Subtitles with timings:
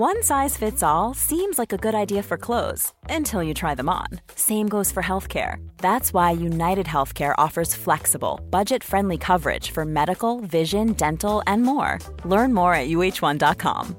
[0.00, 3.90] One size fits all seems like a good idea for clothes until you try them
[3.90, 4.06] on.
[4.34, 5.56] Same goes for healthcare.
[5.76, 11.98] That's why United Healthcare offers flexible, budget friendly coverage for medical, vision, dental, and more.
[12.24, 13.94] Learn more at uh1.com.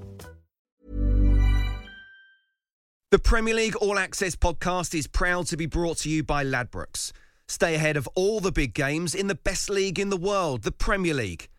[3.12, 7.12] The Premier League All Access podcast is proud to be brought to you by Ladbrokes.
[7.48, 10.72] Stay ahead of all the big games in the best league in the world, the
[10.72, 11.51] Premier League.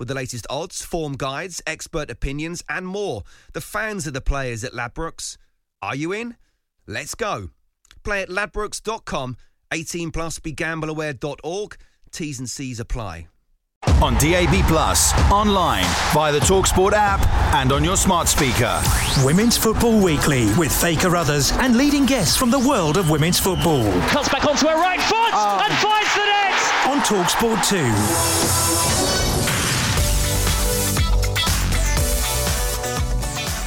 [0.00, 3.22] With the latest odds, form guides, expert opinions, and more,
[3.52, 5.36] the fans are the players at Ladbrokes.
[5.82, 6.36] Are you in?
[6.86, 7.50] Let's go.
[8.02, 9.36] Play at ladbrokes.com,
[9.70, 11.76] 18 plus, begambleaware.org.
[12.12, 13.28] T's and C's apply.
[14.02, 17.20] On DAB Plus, online, via the Talksport app,
[17.54, 18.80] and on your smart speaker.
[19.22, 23.84] Women's Football Weekly with Faye Carruthers and leading guests from the world of women's football.
[24.08, 25.60] Cuts back onto her right foot Oh.
[25.62, 26.54] and finds the net.
[26.88, 27.66] On Talksport
[29.16, 29.19] 2.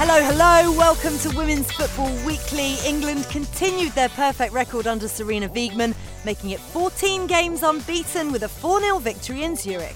[0.05, 0.77] Hello, hello.
[0.77, 2.75] Welcome to Women's Football Weekly.
[2.85, 5.95] England continued their perfect record under Sarina Wiegman,
[6.25, 9.95] making it 14 games unbeaten with a 4 0 victory in Zurich.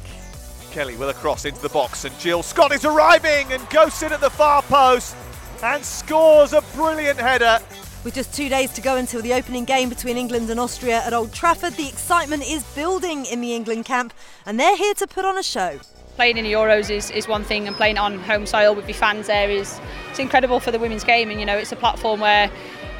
[0.71, 4.13] Kelly with a cross into the box, and Jill Scott is arriving and goes in
[4.13, 5.13] at the far post
[5.61, 7.59] and scores a brilliant header.
[8.05, 11.11] With just two days to go until the opening game between England and Austria at
[11.11, 14.13] Old Trafford, the excitement is building in the England camp,
[14.45, 15.81] and they're here to put on a show.
[16.17, 18.97] Playing in the Euros is, is one thing and playing on home soil with your
[18.97, 19.79] fans there is
[20.09, 22.51] it's incredible for the women's game and you know it's a platform where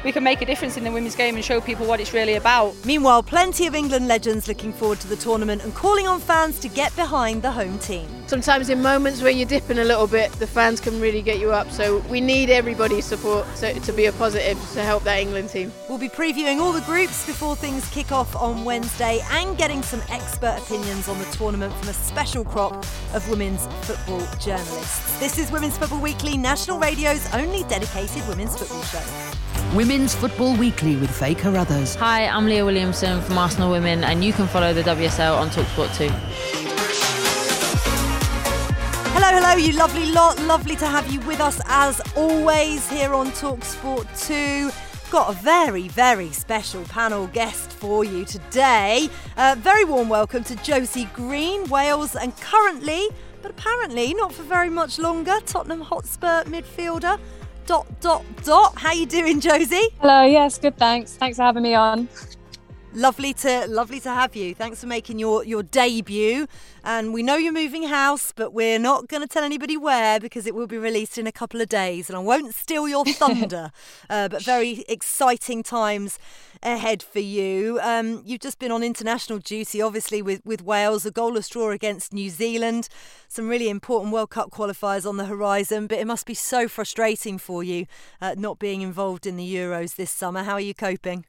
[0.04, 2.34] we can make a difference in the women's game and show people what it's really
[2.34, 2.74] about.
[2.84, 6.68] Meanwhile, plenty of England legends looking forward to the tournament and calling on fans to
[6.68, 8.06] get behind the home team.
[8.26, 11.50] Sometimes in moments where you're dipping a little bit, the fans can really get you
[11.50, 11.70] up.
[11.70, 15.72] So we need everybody's support to, to be a positive to help that England team.
[15.88, 20.02] We'll be previewing all the groups before things kick off on Wednesday and getting some
[20.10, 22.74] expert opinions on the tournament from a special crop
[23.14, 25.18] of women's football journalists.
[25.18, 29.38] This is Women's Football Weekly, National Radio's only dedicated women's football show.
[29.74, 31.94] Women's Football Weekly with Faye Carruthers.
[31.96, 35.94] Hi, I'm Leah Williamson from Arsenal Women, and you can follow the WSL on Talksport
[35.94, 36.08] too.
[39.12, 40.40] Hello, hello, you lovely lot.
[40.44, 44.70] Lovely to have you with us as always here on Talksport 2.
[45.10, 49.10] Got a very, very special panel guest for you today.
[49.36, 53.06] Uh, very warm welcome to Josie Green, Wales, and currently,
[53.42, 57.18] but apparently not for very much longer, Tottenham Hotspur midfielder.
[57.68, 58.72] Dot dot dot.
[58.78, 59.90] How you doing, Josie?
[60.00, 60.22] Hello.
[60.22, 60.78] Yes, good.
[60.78, 61.12] Thanks.
[61.16, 62.08] Thanks for having me on.
[62.94, 64.54] Lovely to lovely to have you.
[64.54, 66.46] Thanks for making your your debut.
[66.82, 70.46] And we know you're moving house, but we're not going to tell anybody where because
[70.46, 73.72] it will be released in a couple of days, and I won't steal your thunder.
[74.08, 76.18] uh, but very exciting times
[76.62, 77.78] ahead for you.
[77.82, 82.14] Um, you've just been on international duty, obviously with with Wales, a goalless draw against
[82.14, 82.88] New Zealand,
[83.28, 85.88] some really important World Cup qualifiers on the horizon.
[85.88, 87.86] But it must be so frustrating for you
[88.22, 90.42] uh, not being involved in the Euros this summer.
[90.42, 91.26] How are you coping?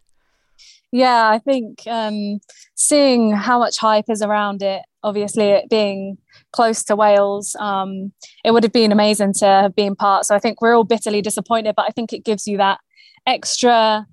[0.92, 2.40] Yeah, I think um,
[2.75, 6.18] seeing how much hype is around it, obviously it being
[6.52, 8.12] close to Wales, um,
[8.44, 10.25] it would have been amazing to have been part.
[10.25, 12.80] So I think we're all bitterly disappointed, but I think it gives you that
[13.28, 14.08] extra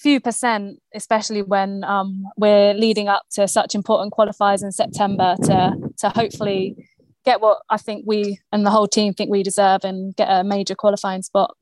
[0.00, 5.76] few percent, especially when um, we're leading up to such important qualifiers in September to
[5.98, 6.76] to hopefully
[7.24, 10.42] get what I think we and the whole team think we deserve and get a
[10.42, 11.54] major qualifying spot.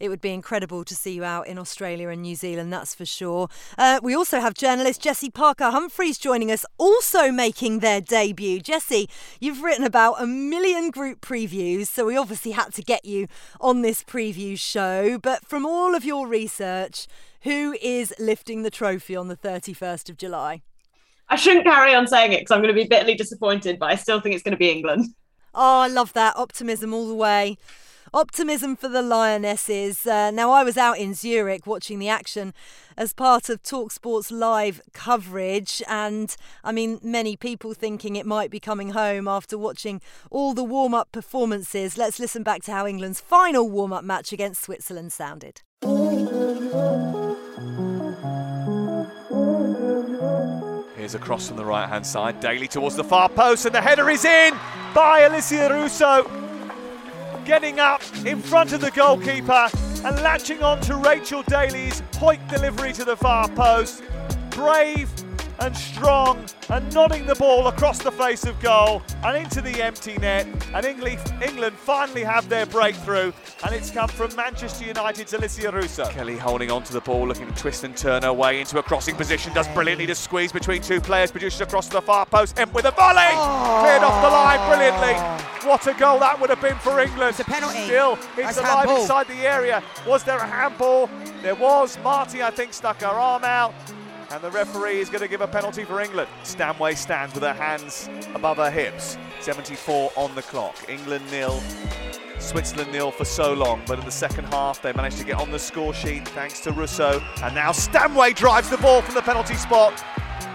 [0.00, 3.04] It would be incredible to see you out in Australia and New Zealand, that's for
[3.04, 3.48] sure.
[3.76, 8.60] Uh, we also have journalist Jesse Parker Humphreys joining us, also making their debut.
[8.60, 9.10] Jesse,
[9.40, 13.28] you've written about a million group previews, so we obviously had to get you
[13.60, 15.18] on this preview show.
[15.18, 17.06] But from all of your research,
[17.42, 20.62] who is lifting the trophy on the 31st of July?
[21.28, 23.96] I shouldn't carry on saying it because I'm going to be bitterly disappointed, but I
[23.96, 25.14] still think it's going to be England.
[25.54, 26.36] Oh, I love that.
[26.36, 27.58] Optimism all the way.
[28.12, 30.04] Optimism for the Lionesses.
[30.04, 32.52] Uh, now, I was out in Zurich watching the action
[32.96, 36.34] as part of Talksport's live coverage, and
[36.64, 40.92] I mean, many people thinking it might be coming home after watching all the warm
[40.92, 41.96] up performances.
[41.96, 45.62] Let's listen back to how England's final warm up match against Switzerland sounded.
[50.96, 52.40] Here's a cross from the right hand side.
[52.40, 54.54] Daly towards the far post, and the header is in
[54.92, 56.49] by Alessia Russo.
[57.44, 59.68] Getting up in front of the goalkeeper
[60.04, 64.02] and latching on to Rachel Daly's point delivery to the far post.
[64.50, 65.10] Brave
[65.60, 70.16] and strong and nodding the ball across the face of goal and into the empty
[70.18, 70.46] net.
[70.74, 73.32] And England finally have their breakthrough,
[73.64, 76.06] and it's come from Manchester United's Alessia Russo.
[76.06, 78.82] Kelly holding on to the ball, looking to twist and turn her way into a
[78.82, 82.58] crossing position, does brilliantly to squeeze between two players, produces across to the far post,
[82.58, 83.18] and with a volley!
[83.32, 83.80] Oh.
[83.82, 85.50] Cleared off the line brilliantly.
[85.68, 87.30] What a goal that would have been for England.
[87.30, 87.84] It's a penalty.
[87.84, 89.02] Still, it's alive handball.
[89.02, 89.82] inside the area.
[90.06, 91.10] Was there a handball?
[91.42, 91.98] There was.
[92.02, 93.74] Marty, I think, stuck her arm out.
[94.32, 96.28] And the referee is going to give a penalty for England.
[96.44, 99.18] Stanway stands with her hands above her hips.
[99.40, 100.76] 74 on the clock.
[100.88, 101.60] England nil.
[102.38, 105.50] Switzerland nil for so long, but in the second half they managed to get on
[105.50, 107.20] the score sheet thanks to Russo.
[107.42, 110.02] And now Stanway drives the ball from the penalty spot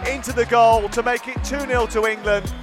[0.10, 2.54] into the goal to make it 2 0 to England.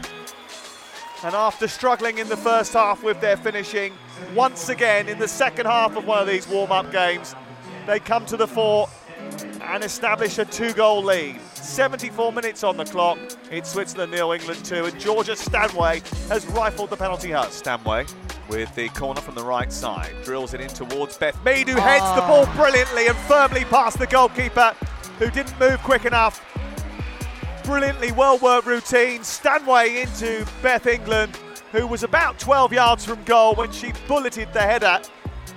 [1.25, 3.93] And after struggling in the first half with their finishing,
[4.35, 7.35] once again in the second half of one of these warm up games,
[7.87, 8.89] they come to the fore
[9.63, 11.41] and establish a two goal lead.
[11.55, 13.19] 74 minutes on the clock.
[13.51, 17.53] It's Switzerland nil, England 2, and Georgia Stanway has rifled the penalty hut.
[17.53, 18.07] Stanway
[18.49, 22.05] with the corner from the right side, drills it in towards Beth Mead, who heads
[22.05, 22.29] the ah.
[22.29, 24.75] ball brilliantly and firmly past the goalkeeper,
[25.19, 26.45] who didn't move quick enough.
[27.65, 29.23] Brilliantly well worked routine.
[29.23, 31.39] Stanway into Beth England,
[31.71, 35.01] who was about 12 yards from goal when she bulleted the header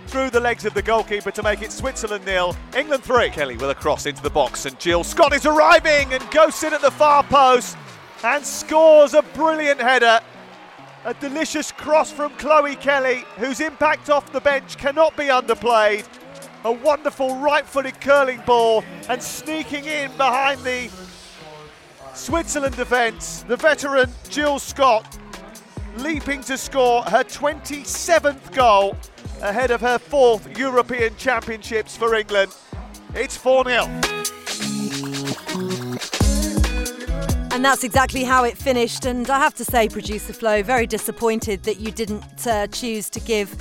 [0.07, 3.29] through the legs of the goalkeeper to make it Switzerland nil, England three.
[3.29, 6.73] Kelly with a cross into the box, and Jill Scott is arriving and goes in
[6.73, 7.77] at the far post
[8.23, 10.19] and scores a brilliant header.
[11.05, 16.05] A delicious cross from Chloe Kelly, whose impact off the bench cannot be underplayed.
[16.63, 20.89] A wonderful right footed curling ball and sneaking in behind the
[22.15, 23.43] Switzerland defence.
[23.43, 25.19] The veteran Jill Scott
[25.97, 28.97] leaping to score her 27th goal
[29.41, 32.55] ahead of her fourth European Championships for England.
[33.13, 33.85] It's 4 0.
[37.51, 39.05] And that's exactly how it finished.
[39.05, 43.19] And I have to say, producer Flo, very disappointed that you didn't uh, choose to
[43.21, 43.55] give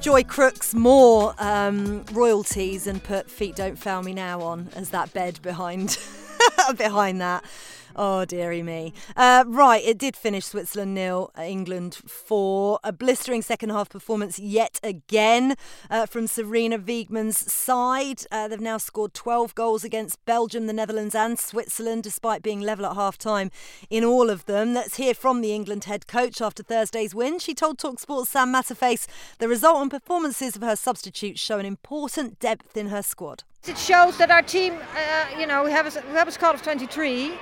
[0.00, 5.12] Joy Crookes more um, royalties and put "Feet Don't Fail Me Now" on as that
[5.12, 5.98] bed behind
[6.76, 7.44] behind that.
[7.94, 8.94] Oh, dearie me.
[9.16, 12.78] Uh, right, it did finish Switzerland nil, England four.
[12.82, 15.56] A blistering second half performance yet again
[15.90, 18.22] uh, from Sarina Wiegman's side.
[18.30, 22.86] Uh, they've now scored 12 goals against Belgium, the Netherlands, and Switzerland, despite being level
[22.86, 23.50] at half time
[23.90, 24.72] in all of them.
[24.72, 27.38] Let's hear from the England head coach after Thursday's win.
[27.38, 29.06] She told Talksport's Sam Matterface
[29.38, 33.44] the result and performances of her substitutes show an important depth in her squad.
[33.66, 36.54] It shows that our team, uh, you know, we have a, we have a squad
[36.54, 37.32] of 23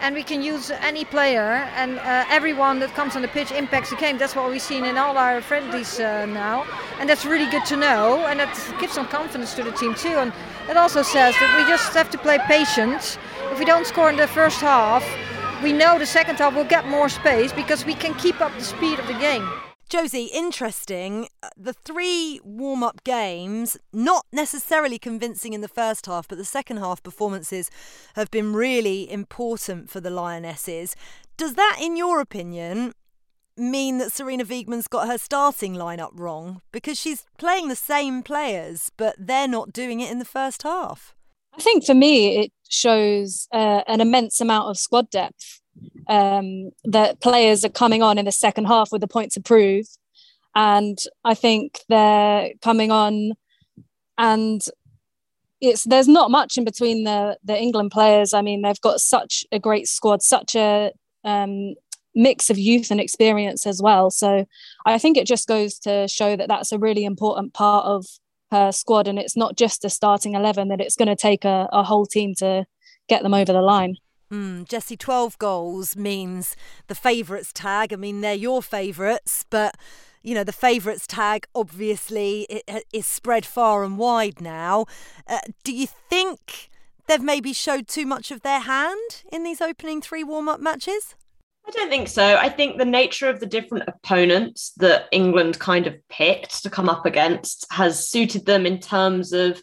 [0.00, 3.90] and we can use any player and uh, everyone that comes on the pitch impacts
[3.90, 4.18] the game.
[4.18, 6.66] That's what we've seen in all our friendlies uh, now,
[6.98, 10.18] and that's really good to know, and that gives some confidence to the team too.
[10.18, 10.32] And
[10.68, 13.18] it also says that we just have to play patient.
[13.52, 15.04] If we don't score in the first half,
[15.62, 18.64] we know the second half will get more space because we can keep up the
[18.64, 19.46] speed of the game.
[19.90, 21.26] Josie, interesting.
[21.42, 26.44] Uh, the three warm up games, not necessarily convincing in the first half, but the
[26.44, 27.72] second half performances
[28.14, 30.94] have been really important for the Lionesses.
[31.36, 32.92] Does that, in your opinion,
[33.56, 36.62] mean that Sarina Wiegman's got her starting lineup wrong?
[36.70, 41.16] Because she's playing the same players, but they're not doing it in the first half.
[41.52, 45.59] I think for me, it shows uh, an immense amount of squad depth
[46.06, 49.86] um, that players are coming on in the second half with the points to prove.
[50.54, 53.32] And I think they're coming on
[54.18, 54.60] and
[55.60, 58.32] it's there's not much in between the the England players.
[58.34, 60.92] I mean, they've got such a great squad, such a
[61.24, 61.74] um,
[62.14, 64.10] mix of youth and experience as well.
[64.10, 64.46] So
[64.86, 68.06] I think it just goes to show that that's a really important part of
[68.50, 71.68] her squad, and it's not just a starting eleven; that it's going to take a,
[71.72, 72.64] a whole team to
[73.08, 73.96] get them over the line.
[74.30, 76.56] Mm, Jesse, 12 goals means
[76.86, 77.92] the favourites tag.
[77.92, 79.76] I mean, they're your favourites, but,
[80.22, 84.86] you know, the favourites tag obviously is spread far and wide now.
[85.26, 86.70] Uh, do you think
[87.08, 91.16] they've maybe showed too much of their hand in these opening three warm up matches?
[91.66, 92.36] I don't think so.
[92.36, 96.88] I think the nature of the different opponents that England kind of picked to come
[96.88, 99.60] up against has suited them in terms of,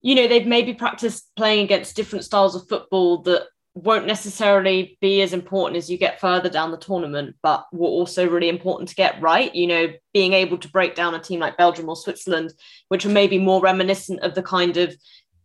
[0.00, 3.46] you know, they've maybe practiced playing against different styles of football that
[3.76, 8.26] won't necessarily be as important as you get further down the tournament, but were also
[8.26, 9.54] really important to get right.
[9.54, 12.54] You know, being able to break down a team like Belgium or Switzerland,
[12.88, 14.96] which are maybe more reminiscent of the kind of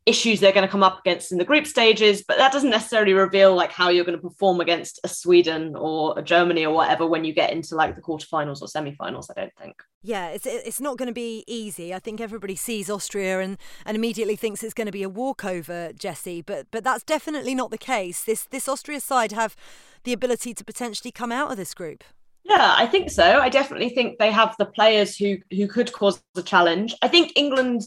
[0.06, 3.14] issues they're going to come up against in the group stages, but that doesn't necessarily
[3.14, 7.06] reveal like how you're going to perform against a Sweden or a Germany or whatever
[7.06, 9.30] when you get into like the quarterfinals or semi-finals.
[9.30, 9.76] I don't think.
[10.02, 11.94] Yeah, it's it's not going to be easy.
[11.94, 15.92] I think everybody sees Austria and, and immediately thinks it's going to be a walkover,
[15.94, 18.24] jesse But but that's definitely not the case.
[18.24, 19.56] This this Austria side have
[20.04, 22.04] the ability to potentially come out of this group.
[22.44, 23.40] Yeah, I think so.
[23.40, 26.96] I definitely think they have the players who who could cause the challenge.
[27.04, 27.84] I think England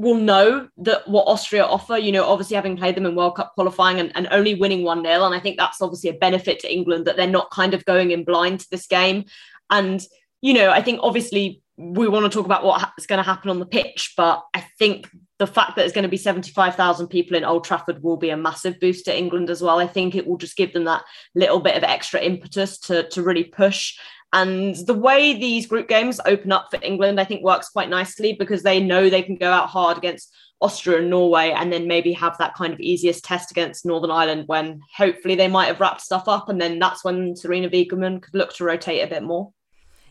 [0.00, 3.52] will know that what Austria offer, you know, obviously having played them in World Cup
[3.54, 5.24] qualifying and, and only winning 1 0.
[5.24, 8.10] And I think that's obviously a benefit to England that they're not kind of going
[8.10, 9.26] in blind to this game.
[9.68, 10.02] And,
[10.40, 13.58] you know, I think obviously we want to talk about what's going to happen on
[13.58, 17.44] the pitch, but I think the fact that there's going to be 75,000 people in
[17.44, 19.78] Old Trafford will be a massive boost to England as well.
[19.78, 21.02] I think it will just give them that
[21.34, 23.98] little bit of extra impetus to, to really push.
[24.32, 28.36] And the way these group games open up for England, I think works quite nicely
[28.38, 32.12] because they know they can go out hard against Austria and Norway and then maybe
[32.12, 36.02] have that kind of easiest test against Northern Ireland when hopefully they might have wrapped
[36.02, 36.48] stuff up.
[36.48, 39.52] And then that's when Sarina Wiegman could look to rotate a bit more.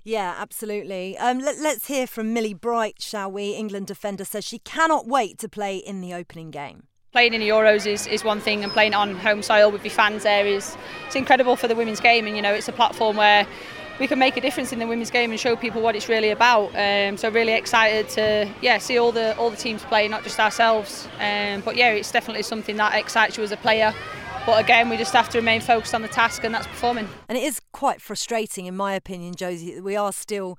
[0.04, 1.18] Yeah, absolutely.
[1.18, 3.52] Um, let, us hear from Millie Bright, shall we?
[3.52, 7.50] England defender says she cannot wait to play in the opening game playing in the
[7.50, 10.78] Euros is, is one thing and playing on home soil with your fans there is
[11.08, 13.48] it's incredible for the women's game and you know it's a platform where
[14.00, 16.30] we can make a difference in the women's game and show people what it's really
[16.30, 16.74] about.
[16.76, 20.40] Um, so really excited to yeah see all the all the teams play, not just
[20.40, 21.08] ourselves.
[21.20, 23.94] Um, but yeah, it's definitely something that excites you as a player.
[24.46, 27.08] But again, we just have to remain focused on the task, and that's performing.
[27.28, 30.58] And it is quite frustrating, in my opinion, Josie, that we are still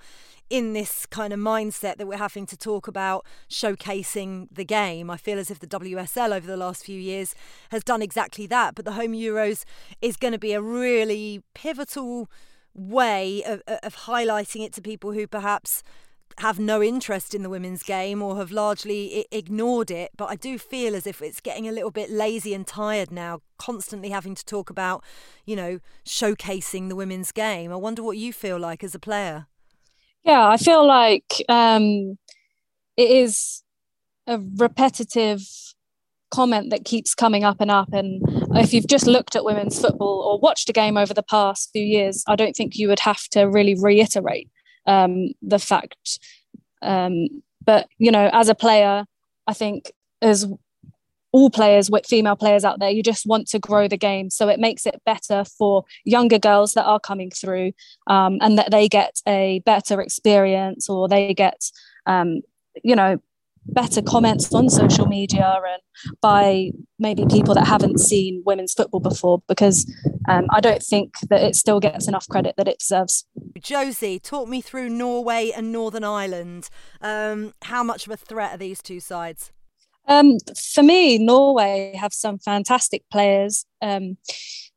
[0.51, 5.09] in this kind of mindset that we're having to talk about showcasing the game.
[5.09, 7.35] I feel as if the WSL over the last few years
[7.71, 8.75] has done exactly that.
[8.75, 9.65] But the Home Euros
[10.03, 12.29] is going to be a really pivotal
[12.75, 15.83] way of, of highlighting it to people who perhaps
[16.39, 20.11] have no interest in the women's game or have largely ignored it.
[20.17, 23.41] But I do feel as if it's getting a little bit lazy and tired now,
[23.59, 25.05] constantly having to talk about,
[25.45, 27.73] you know, showcasing the women's game.
[27.73, 29.47] I wonder what you feel like as a player.
[30.25, 32.19] Yeah, I feel like um,
[32.97, 33.63] it is
[34.27, 35.41] a repetitive
[36.31, 37.93] comment that keeps coming up and up.
[37.93, 38.23] And
[38.57, 41.85] if you've just looked at women's football or watched a game over the past few
[41.85, 44.49] years, I don't think you would have to really reiterate
[44.87, 46.19] um, the fact.
[46.83, 49.05] Um, but, you know, as a player,
[49.47, 50.47] I think as
[51.33, 54.31] all players, with female players out there, you just want to grow the game.
[54.31, 57.73] So it makes it better for younger girls that are coming through
[58.09, 61.71] um, and that they get a better experience or they get,
[62.07, 62.41] um,
[62.83, 63.21] you know,
[63.67, 65.83] better comments on social media and
[66.21, 69.91] by maybe people that haven't seen women's football before because
[70.29, 73.27] um, I don't think that it still gets enough credit that it deserves.
[73.61, 76.69] Josie, talk me through Norway and Northern Ireland.
[77.01, 79.53] Um, how much of a threat are these two sides?
[80.07, 80.39] Um,
[80.73, 83.65] for me, Norway have some fantastic players.
[83.81, 84.17] Um,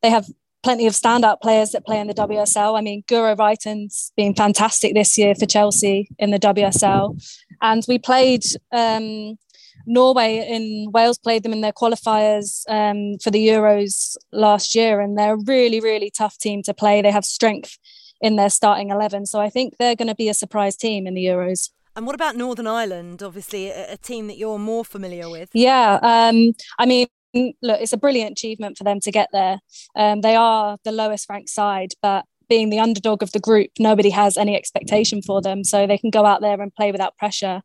[0.02, 0.28] they have
[0.64, 2.78] plenty of standout players that play in the WSL.
[2.78, 7.22] I mean, Guro Reiten's been fantastic this year for Chelsea in the WSL.
[7.62, 9.38] And we played um,
[9.86, 15.02] Norway in Wales, played them in their qualifiers um, for the Euros last year.
[15.02, 17.02] And they're a really, really tough team to play.
[17.02, 17.78] They have strength
[18.22, 19.26] in their starting 11.
[19.26, 21.70] So I think they're going to be a surprise team in the Euros.
[21.96, 23.22] And what about Northern Ireland?
[23.22, 25.50] Obviously, a, a team that you're more familiar with.
[25.54, 29.60] Yeah, um, I mean, look, it's a brilliant achievement for them to get there.
[29.96, 34.10] Um, they are the lowest ranked side, but being the underdog of the group, nobody
[34.10, 35.64] has any expectation for them.
[35.64, 37.62] So they can go out there and play without pressure.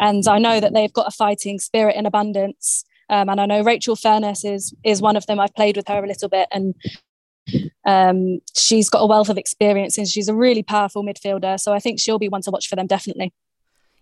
[0.00, 2.84] And I know that they've got a fighting spirit in abundance.
[3.08, 5.38] Um, and I know Rachel Furness is is one of them.
[5.38, 6.74] I've played with her a little bit, and
[7.84, 11.60] um, she's got a wealth of experience, and she's a really powerful midfielder.
[11.60, 13.32] So I think she'll be one to watch for them definitely.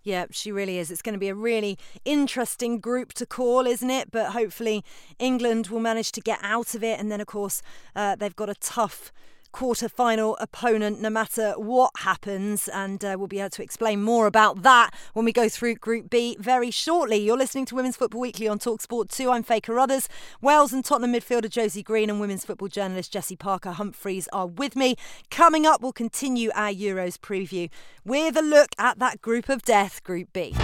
[0.02, 0.90] Yeah, she really is.
[0.90, 4.11] It's going to be a really interesting group to call, isn't it?
[4.11, 4.83] But hopefully
[5.19, 6.99] England will manage to get out of it.
[6.99, 7.61] And then, of course,
[7.95, 9.12] uh, they've got a tough
[9.52, 12.69] quarter-final opponent no matter what happens.
[12.69, 16.11] And uh, we'll be able to explain more about that when we go through group
[16.11, 17.16] b very shortly.
[17.16, 20.09] You're listening to women's football weekly on talksport 2 i'm faye carruthers
[20.40, 24.76] wales and tottenham midfielder josie green and women's football journalist jessie parker humphreys are with
[24.76, 24.97] me.
[25.30, 27.71] Coming up we'll continue our euros preview
[28.04, 30.54] with a look at that group of death group b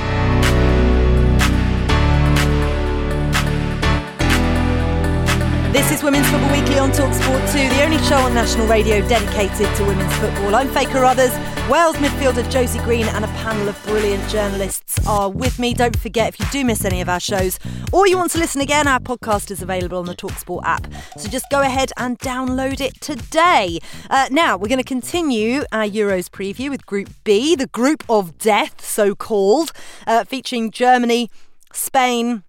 [5.76, 9.76] This is Women's Football Weekly on Talksport 2, the only show on national radio dedicated
[9.76, 10.54] to women's football.
[10.54, 11.32] I'm Faye Carruthers.
[11.68, 15.74] Wales midfielder Josie Green and a panel of brilliant journalists are with me.
[15.74, 17.58] Don't forget, if you do miss any of our shows
[17.92, 20.90] or you want to listen again, our podcast is available on the Talksport app.
[21.18, 23.78] So just go ahead and download it today.
[24.08, 28.38] Uh, now, we're going to continue our Euros preview with Group B, the group of
[28.38, 29.72] death, so called,
[30.06, 31.30] uh, featuring Germany,
[31.70, 32.44] Spain,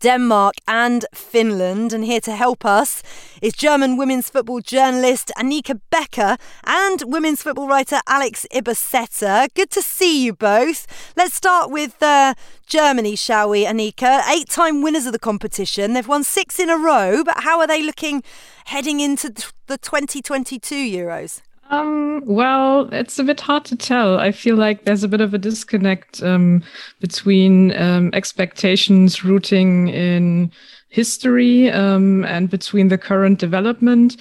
[0.00, 1.92] Denmark and Finland.
[1.92, 3.02] And here to help us
[3.42, 9.48] is German women's football journalist Anika Becker and women's football writer Alex Ibersetter.
[9.54, 10.86] Good to see you both.
[11.16, 12.34] Let's start with uh,
[12.66, 14.22] Germany, shall we, Anika?
[14.28, 15.92] Eight time winners of the competition.
[15.92, 18.22] They've won six in a row, but how are they looking
[18.66, 19.30] heading into
[19.66, 21.40] the 2022 Euros?
[21.70, 24.18] Um, well, it's a bit hard to tell.
[24.18, 26.62] I feel like there's a bit of a disconnect um,
[27.00, 30.52] between um, expectations rooting in
[30.88, 34.16] history um, and between the current development.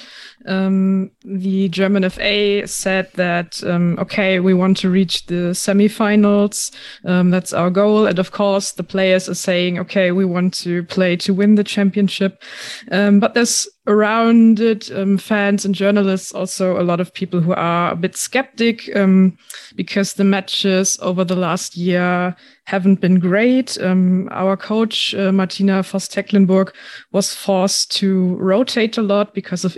[0.45, 6.71] Um, the German FA said that, um, okay, we want to reach the semifinals.
[7.05, 8.05] Um, that's our goal.
[8.07, 11.63] And of course, the players are saying, okay, we want to play to win the
[11.63, 12.43] championship.
[12.91, 17.53] Um, but there's around it, um, fans and journalists, also a lot of people who
[17.53, 19.37] are a bit skeptic um,
[19.75, 22.33] because the matches over the last year
[22.65, 23.77] haven't been great.
[23.81, 26.73] Our coach, uh, Martina Voss Tecklenburg,
[27.11, 29.75] was forced to rotate a lot because of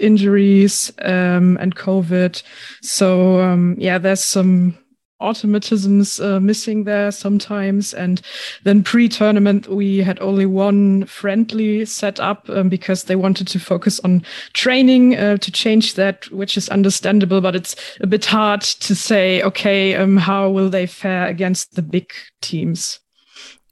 [0.99, 2.41] um, and COVID.
[2.81, 4.77] So, um, yeah, there's some
[5.21, 7.93] automatisms uh, missing there sometimes.
[7.93, 8.21] And
[8.63, 13.99] then pre-tournament, we had only one friendly set up um, because they wanted to focus
[14.01, 17.41] on training uh, to change that, which is understandable.
[17.41, 21.81] But it's a bit hard to say, okay, um, how will they fare against the
[21.81, 22.99] big teams?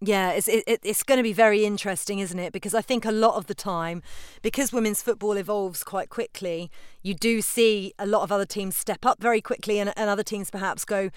[0.06, 2.52] Yeah, it's it, it's going to be very interesting, isn't it?
[2.52, 4.04] Because I think a lot of the time,
[4.42, 6.70] because women's football evolves quite quickly,
[7.02, 10.24] you do see a lot of other teams step up very quickly, and, and other
[10.24, 11.10] teams perhaps go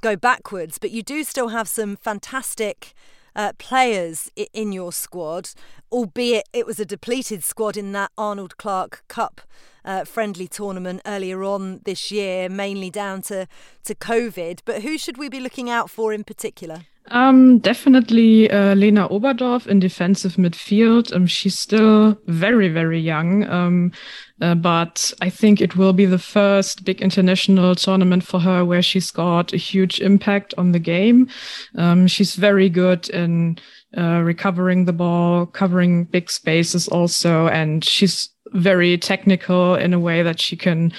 [0.00, 0.78] go backwards.
[0.78, 2.94] But you do still have some fantastic
[3.36, 5.50] uh, players in your squad,
[5.92, 9.42] albeit it was a depleted squad in that Arnold Clark Cup
[9.84, 13.46] uh, friendly tournament earlier on this year, mainly down to
[13.84, 14.62] to COVID.
[14.64, 16.86] But who should we be looking out for in particular?
[17.10, 21.14] Um, definitely uh, Lena Oberdorf in defensive midfield.
[21.14, 23.44] Um, she's still very, very young.
[23.44, 23.92] Um,
[24.40, 28.82] uh, but I think it will be the first big international tournament for her where
[28.82, 31.28] she's got a huge impact on the game.
[31.76, 33.58] Um, she's very good in
[33.96, 40.22] uh, recovering the ball, covering big spaces also, and she's very technical in a way
[40.22, 40.92] that she can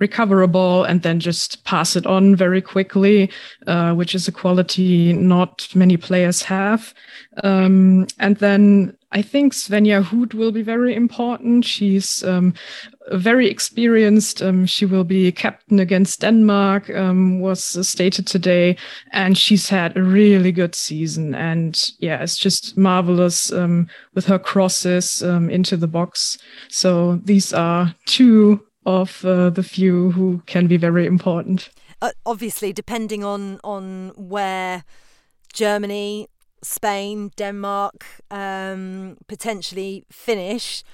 [0.00, 3.30] recover a ball and then just pass it on very quickly,
[3.66, 6.92] uh, which is a quality not many players have.
[7.44, 11.64] Um, and then I think Svenja Huth will be very important.
[11.64, 12.54] She's um,
[13.10, 14.40] very experienced.
[14.40, 18.76] Um, she will be captain against Denmark, um, was stated today,
[19.12, 21.34] and she's had a really good season.
[21.34, 26.38] And yeah, it's just marvelous um, with her crosses um, into the box.
[26.68, 31.70] So these are two of uh, the few who can be very important.
[32.02, 34.84] Uh, obviously, depending on on where
[35.52, 36.26] Germany,
[36.62, 40.84] Spain, Denmark um, potentially finish,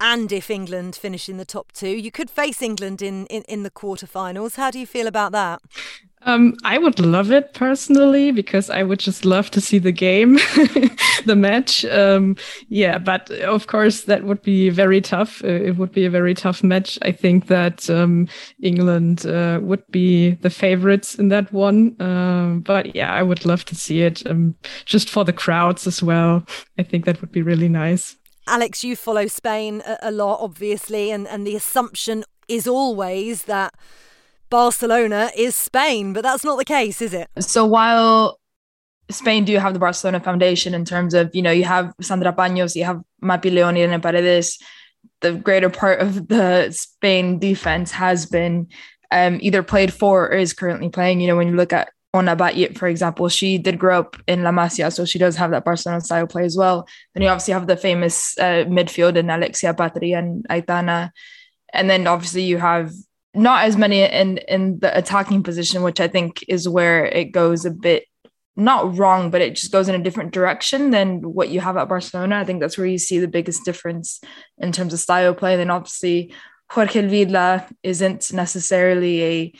[0.00, 3.62] and if England finish in the top two, you could face England in, in, in
[3.62, 4.56] the quarterfinals.
[4.56, 5.60] How do you feel about that?
[6.22, 10.34] Um, I would love it personally because I would just love to see the game,
[11.24, 11.84] the match.
[11.86, 12.36] Um,
[12.68, 15.42] yeah, but of course that would be very tough.
[15.42, 16.98] Uh, it would be a very tough match.
[17.02, 18.28] I think that um,
[18.62, 21.96] England uh, would be the favorites in that one.
[22.00, 24.54] Um, but yeah, I would love to see it um,
[24.84, 26.44] just for the crowds as well.
[26.78, 28.16] I think that would be really nice.
[28.46, 33.72] Alex, you follow Spain a, a lot, obviously, and, and the assumption is always that
[34.50, 37.28] Barcelona is Spain, but that's not the case, is it?
[37.38, 38.38] So while
[39.10, 42.76] Spain do have the Barcelona foundation in terms of, you know, you have Sandra Paños,
[42.76, 44.58] you have Mapi León, and Paredes,
[45.20, 48.68] the greater part of the Spain defense has been
[49.10, 51.20] um, either played for or is currently playing.
[51.20, 52.36] You know, when you look at Ona
[52.74, 56.00] for example, she did grow up in La Masia, so she does have that Barcelona
[56.00, 56.88] style play as well.
[57.14, 61.10] Then you obviously have the famous uh, midfield in Alexia Patri and Aitana.
[61.72, 62.90] And then obviously you have
[63.34, 67.64] not as many in in the attacking position, which I think is where it goes
[67.64, 68.04] a bit
[68.56, 71.88] not wrong, but it just goes in a different direction than what you have at
[71.88, 72.38] Barcelona.
[72.38, 74.20] I think that's where you see the biggest difference
[74.58, 75.56] in terms of style play.
[75.56, 76.34] Then obviously
[76.70, 79.52] Jorge Vilda isn't necessarily a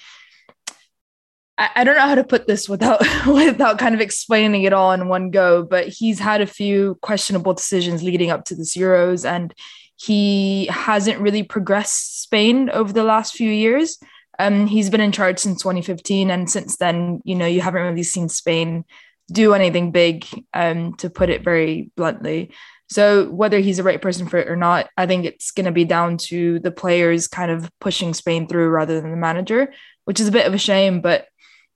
[1.74, 5.08] I don't know how to put this without without kind of explaining it all in
[5.08, 9.52] one go, but he's had a few questionable decisions leading up to this Euros, and
[10.00, 13.98] he hasn't really progressed Spain over the last few years.
[14.38, 18.02] Um, he's been in charge since 2015, and since then, you know, you haven't really
[18.02, 18.86] seen Spain
[19.30, 22.50] do anything big, um, to put it very bluntly.
[22.88, 25.72] So whether he's the right person for it or not, I think it's going to
[25.72, 29.72] be down to the players kind of pushing Spain through rather than the manager,
[30.06, 31.02] which is a bit of a shame.
[31.02, 31.26] But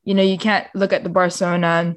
[0.03, 1.95] you know, you can't look at the Barcelona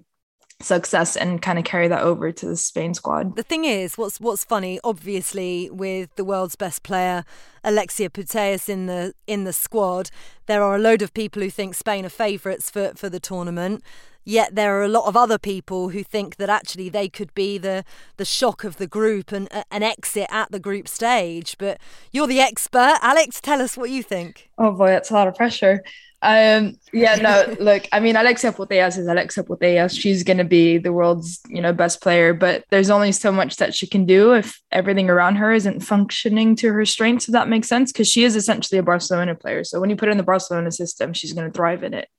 [0.60, 3.36] success and kind of carry that over to the Spain squad.
[3.36, 7.24] The thing is, what's what's funny, obviously, with the world's best player
[7.64, 10.10] Alexia Putellas in the in the squad,
[10.48, 13.84] there are a load of people who think Spain are favourites for for the tournament.
[14.24, 17.58] Yet there are a lot of other people who think that actually they could be
[17.58, 17.86] the
[18.18, 21.56] the shock of the group and uh, an exit at the group stage.
[21.58, 21.80] But
[22.12, 23.40] you're the expert, Alex.
[23.40, 24.50] Tell us what you think.
[24.58, 25.82] Oh boy, that's a lot of pressure.
[26.22, 30.00] Um, yeah, no, look, I mean, Alexia Putellas is Alexia Putellas.
[30.00, 33.58] She's going to be the world's, you know, best player, but there's only so much
[33.58, 37.50] that she can do if everything around her isn't functioning to her strengths, if that
[37.50, 39.64] makes sense, because she is essentially a Barcelona player.
[39.64, 42.10] So when you put her in the Barcelona system, she's going to thrive in it.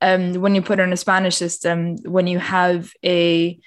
[0.00, 3.58] Um, when you put her in a Spanish system, when you have a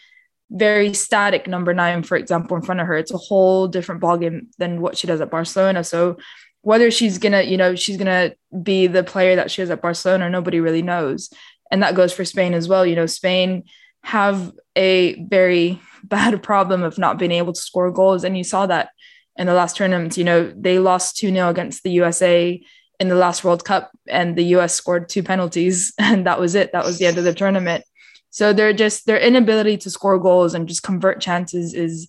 [0.49, 4.47] very static number nine, for example, in front of her, it's a whole different ballgame
[4.58, 5.84] than what she does at Barcelona.
[5.84, 6.17] So
[6.62, 10.30] whether she's gonna, you know, she's gonna be the player that she is at Barcelona,
[10.30, 11.30] nobody really knows.
[11.71, 12.86] And that goes for Spain as well.
[12.86, 13.63] You know, Spain
[14.04, 18.24] have a very bad problem of not being able to score goals.
[18.24, 18.89] And you saw that
[19.38, 20.17] in the last tournament.
[20.17, 22.62] You know, they lost 2 0 against the USA
[23.00, 26.71] in the last World Cup, and the US scored two penalties, and that was it.
[26.71, 27.84] That was the end of the tournament.
[28.30, 32.08] So they're just their inability to score goals and just convert chances is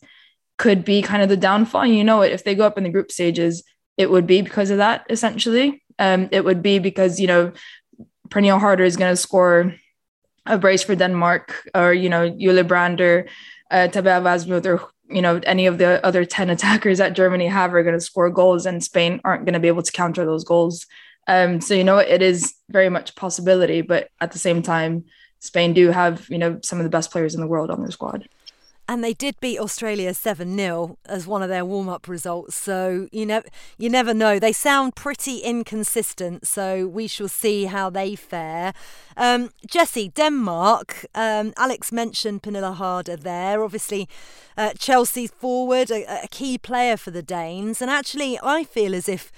[0.58, 1.86] could be kind of the downfall.
[1.86, 3.64] You know, it if they go up in the group stages,
[3.96, 5.82] it would be because of that essentially.
[5.98, 7.52] Um, it would be because you know
[8.28, 9.74] Pernille Harder is going to score
[10.46, 13.28] a brace for Denmark, or you know Julie Brander,
[13.70, 17.74] uh, Tabea Wasmuth, or you know any of the other ten attackers that Germany have
[17.74, 20.44] are going to score goals, and Spain aren't going to be able to counter those
[20.44, 20.86] goals.
[21.28, 25.04] Um, so you know it is very much possibility, but at the same time,
[25.40, 27.90] Spain do have you know some of the best players in the world on their
[27.90, 28.28] squad.
[28.88, 32.56] And they did beat Australia 7 0 as one of their warm up results.
[32.56, 33.42] So you, ne-
[33.78, 34.38] you never know.
[34.38, 36.46] They sound pretty inconsistent.
[36.46, 38.74] So we shall see how they fare.
[39.16, 41.06] Um, Jesse, Denmark.
[41.14, 43.62] Um, Alex mentioned Pernille Harder there.
[43.62, 44.08] Obviously,
[44.56, 47.80] uh, Chelsea's forward, a, a key player for the Danes.
[47.80, 49.30] And actually, I feel as if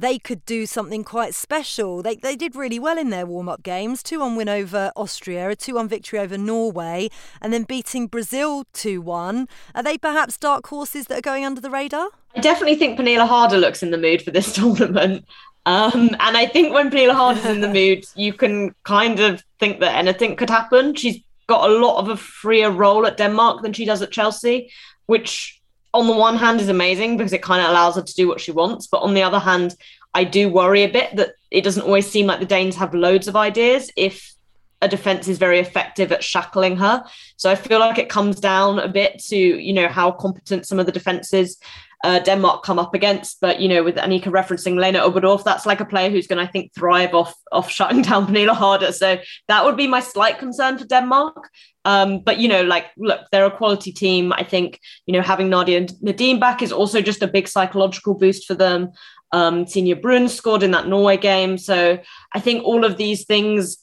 [0.00, 2.02] they could do something quite special.
[2.02, 4.02] They they did really well in their warm up games.
[4.02, 7.08] 2 1 win over Austria, a 2 1 victory over Norway,
[7.40, 9.48] and then beating Brazil 2 1.
[9.74, 12.10] Are they perhaps dark horses that are going under the radar?
[12.36, 15.24] I definitely think Pernille Harder looks in the mood for this tournament.
[15.66, 19.80] Um, and I think when Pernille Harder's in the mood, you can kind of think
[19.80, 20.94] that anything could happen.
[20.94, 24.70] She's got a lot of a freer role at Denmark than she does at Chelsea,
[25.06, 25.57] which
[25.94, 28.40] on the one hand is amazing because it kind of allows her to do what
[28.40, 29.74] she wants but on the other hand
[30.14, 33.28] i do worry a bit that it doesn't always seem like the danes have loads
[33.28, 34.34] of ideas if
[34.80, 37.04] a defense is very effective at shackling her
[37.36, 40.78] so i feel like it comes down a bit to you know how competent some
[40.78, 41.58] of the defenses
[42.04, 43.40] uh, Denmark come up against.
[43.40, 46.48] But you know, with Anika referencing Lena Oberdorf, that's like a player who's going to,
[46.48, 48.92] I think, thrive off off shutting down Pernille Harder.
[48.92, 51.50] So that would be my slight concern for Denmark.
[51.88, 54.30] Um, but you know, like, look, they're a quality team.
[54.34, 58.14] I think you know having Nadia and Nadine back is also just a big psychological
[58.14, 58.90] boost for them.
[59.32, 61.98] Um, Tine Bruun scored in that Norway game, so
[62.34, 63.78] I think all of these things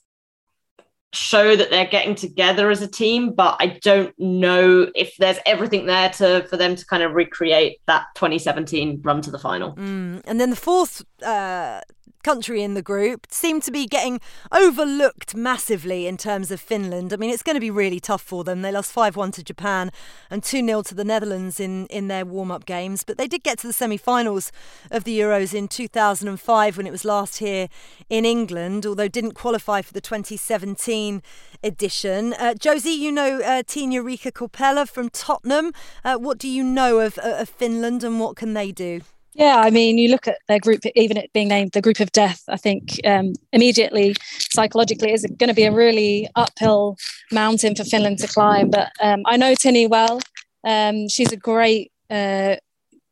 [1.13, 5.87] show that they're getting together as a team, but I don't know if there's everything
[5.87, 9.73] there to for them to kind of recreate that 2017 run to the final.
[9.75, 10.21] Mm.
[10.25, 11.81] And then the fourth uh,
[12.25, 14.19] country in the group seem to be getting
[14.51, 17.13] overlooked massively in terms of Finland.
[17.13, 18.63] I mean, it's going to be really tough for them.
[18.63, 19.91] They lost 5 1 to Japan
[20.31, 23.43] and 2 0 to the Netherlands in, in their warm up games, but they did
[23.43, 24.51] get to the semi finals
[24.89, 27.67] of the Euros in 2005 when it was last here
[28.09, 31.21] in England, although didn't qualify for the 2017
[31.63, 32.33] edition.
[32.33, 35.73] Uh, Josie, you know uh, Tinja Riikka Korpela from Tottenham.
[36.03, 39.01] Uh, what do you know of, of Finland and what can they do?
[39.35, 42.09] Yeah, I mean, you look at their group, even it being named the group of
[42.13, 46.95] death, I think um, immediately, psychologically, is going to be a really uphill
[47.33, 48.69] mountain for Finland to climb.
[48.69, 50.21] But um, I know Tinny well.
[50.63, 52.55] Um, she's a great, uh,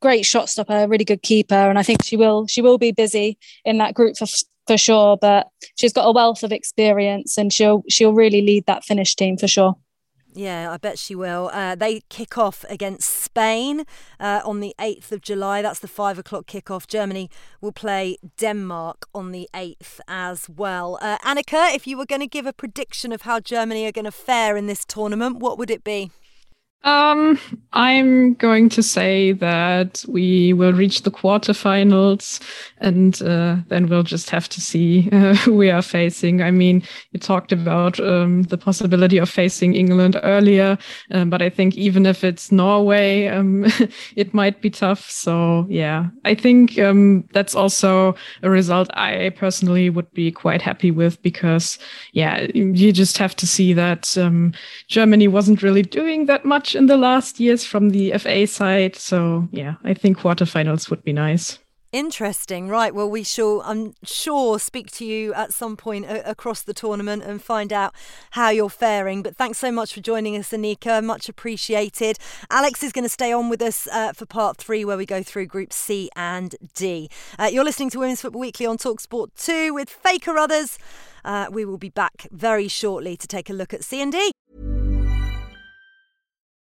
[0.02, 3.38] great shot stopper, really good keeper, and I think she will she will be busy
[3.66, 4.28] in that group for
[4.66, 5.18] for sure.
[5.18, 9.38] But she's got a wealth of experience, and she'll she'll really lead that Finnish team
[9.38, 9.76] for sure.
[10.36, 11.52] Yeah, I bet she will.
[11.54, 13.86] Uh, they kick off against Spain
[14.20, 15.62] uh, on the 8th of July.
[15.62, 16.88] That's the five o'clock kickoff.
[16.88, 17.30] Germany
[17.62, 20.98] will play Denmark on the 8th as well.
[21.02, 24.06] Uh, Annika, if you were going to give a prediction of how Germany are going
[24.06, 26.10] to fare in this tournament, what would it be?
[26.84, 27.40] Um,
[27.72, 32.42] I'm going to say that we will reach the quarterfinals,
[32.80, 36.42] and uh, then we'll just have to see uh, who we are facing.
[36.42, 40.78] I mean, you talked about um, the possibility of facing England earlier,
[41.12, 43.66] um, but I think even if it's Norway, um,
[44.18, 45.10] it might be tough.
[45.10, 50.92] So yeah, I think um, that's also a result I personally would be quite happy
[50.92, 51.80] with because
[52.12, 54.54] yeah, you just have to see that um,
[54.90, 58.96] Germany wasn't really doing that much in the last years from the FA side.
[58.96, 61.60] So yeah, I think quarterfinals would be nice.
[61.94, 62.70] Interesting.
[62.70, 62.94] Right.
[62.96, 67.22] Well, we shall, I'm sure, speak to you at some point a- across the tournament
[67.22, 67.94] and find out
[68.32, 69.22] how you're faring.
[69.22, 71.04] But thanks so much for joining us, Anika.
[71.04, 72.18] Much appreciated.
[72.50, 75.22] Alex is going to stay on with us uh, for part three, where we go
[75.22, 77.10] through Group C and D.
[77.38, 80.80] Uh, you're listening to Women's Football Weekly on Talksport 2 with Faye Carruthers.
[81.24, 84.32] Uh, we will be back very shortly to take a look at C and D.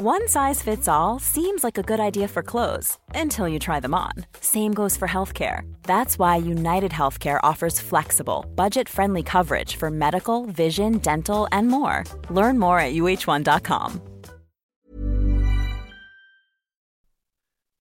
[0.00, 3.96] One size fits all seems like a good idea for clothes until you try them
[3.96, 4.12] on.
[4.40, 5.62] Same goes for healthcare.
[5.82, 12.04] That's why United Healthcare offers flexible, budget friendly coverage for medical, vision, dental, and more.
[12.30, 14.00] Learn more at uh1.com.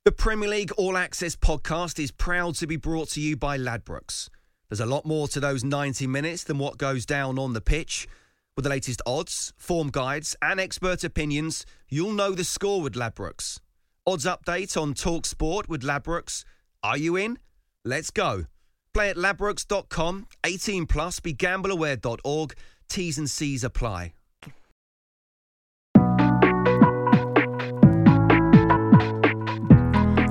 [0.03, 4.29] The Premier League All Access podcast is proud to be brought to you by Ladbrokes.
[4.69, 8.07] There's a lot more to those 90 minutes than what goes down on the pitch.
[8.55, 13.59] With the latest odds, form guides, and expert opinions, you'll know the score with Ladbrokes.
[14.05, 16.43] Odds update on Talk Sport with Ladbrokes.
[16.83, 17.37] Are you in?
[17.83, 18.45] Let's go.
[18.93, 22.53] Play at ladbrokes.com, 18 plus, begambleaware.org.
[22.89, 24.13] T's and C's apply.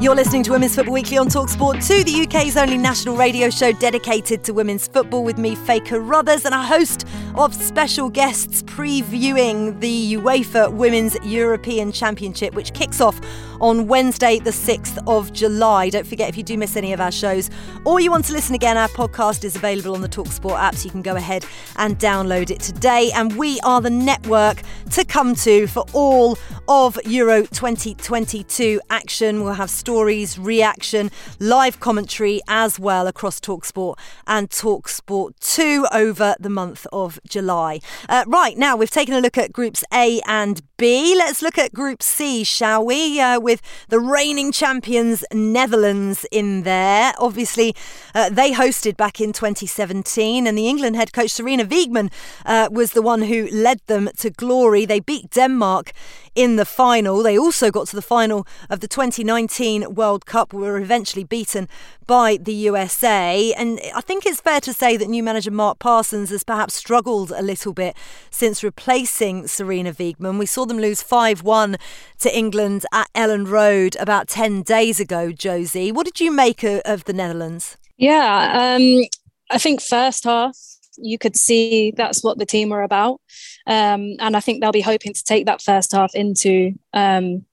[0.07, 3.73] You're listening to Women's Football Weekly on Talksport 2, the UK's only national radio show
[3.73, 9.81] dedicated to women's football with me, Faye Carruthers, and a host of special guests previewing
[9.81, 13.21] the UEFA Women's European Championship, which kicks off
[13.61, 15.90] on Wednesday, the 6th of July.
[15.90, 17.51] Don't forget, if you do miss any of our shows
[17.85, 20.85] or you want to listen again, our podcast is available on the Talksport app, so
[20.85, 21.45] you can go ahead
[21.79, 23.11] and download it today.
[23.12, 26.38] And we are the network to come to for all
[26.69, 29.42] of Euro 2022 action.
[29.42, 29.95] We'll have stories,
[30.38, 37.80] reaction, live commentary as well across Talksport and Talksport 2 over the month of July.
[38.09, 41.15] Uh, right, now we've taken a look at groups A and B.
[41.17, 43.19] Let's look at Group C, shall we?
[43.19, 47.15] Uh, with the reigning champions Netherlands in there.
[47.19, 47.75] Obviously,
[48.15, 52.12] uh, they hosted back in 2017, and the England head coach Sarina Wiegman
[52.45, 54.85] uh, was the one who led them to glory.
[54.85, 55.93] They beat Denmark
[56.35, 57.23] in the final.
[57.23, 61.69] They also got to the final of the 2019 World Cup, were eventually beaten
[62.07, 63.53] by the USA.
[63.57, 67.31] And I think it's fair to say that new manager Mark Parsons has perhaps struggled
[67.31, 67.97] a little bit
[68.31, 70.38] since replacing Sarina Wiegman.
[70.38, 71.77] We saw them lose 5 1
[72.21, 75.92] to England at Elland Road about 10 days ago, Josie.
[75.92, 77.77] What did you make of, the Netherlands?
[77.97, 79.05] Yeah, um,
[79.51, 80.57] I think first half
[80.99, 83.21] you could see that's what the team were about.
[83.66, 87.45] Um, and I think they'll be hoping to take that first half into um,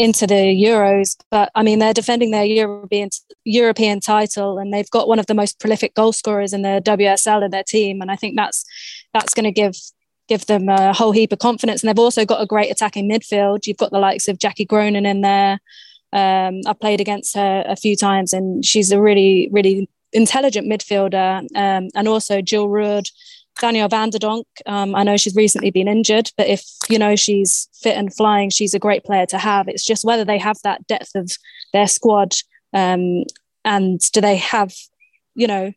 [0.00, 1.14] into the Euros.
[1.30, 3.10] But I mean, they're defending their European
[3.44, 7.44] European title, and they've got one of the most prolific goal scorers in the WSL
[7.44, 8.64] in their team, and I think that's
[9.12, 9.76] that's going to give
[10.26, 11.82] give them a whole heap of confidence.
[11.82, 13.66] And they've also got a great attacking midfield.
[13.66, 15.60] You've got the likes of Jackie Groenen in there.
[16.12, 21.40] Um, I played against her a few times, and she's a really, really intelligent midfielder.
[21.54, 23.10] Um, and also Jill Roord,
[23.60, 24.42] Danielle der.
[24.66, 28.50] Um, I know she's recently been injured, but if you know she's fit and flying,
[28.50, 29.68] she's a great player to have.
[29.68, 31.30] It's just whether they have that depth of
[31.72, 32.34] their squad,
[32.72, 33.24] um,
[33.64, 34.74] and do they have,
[35.34, 35.72] you know,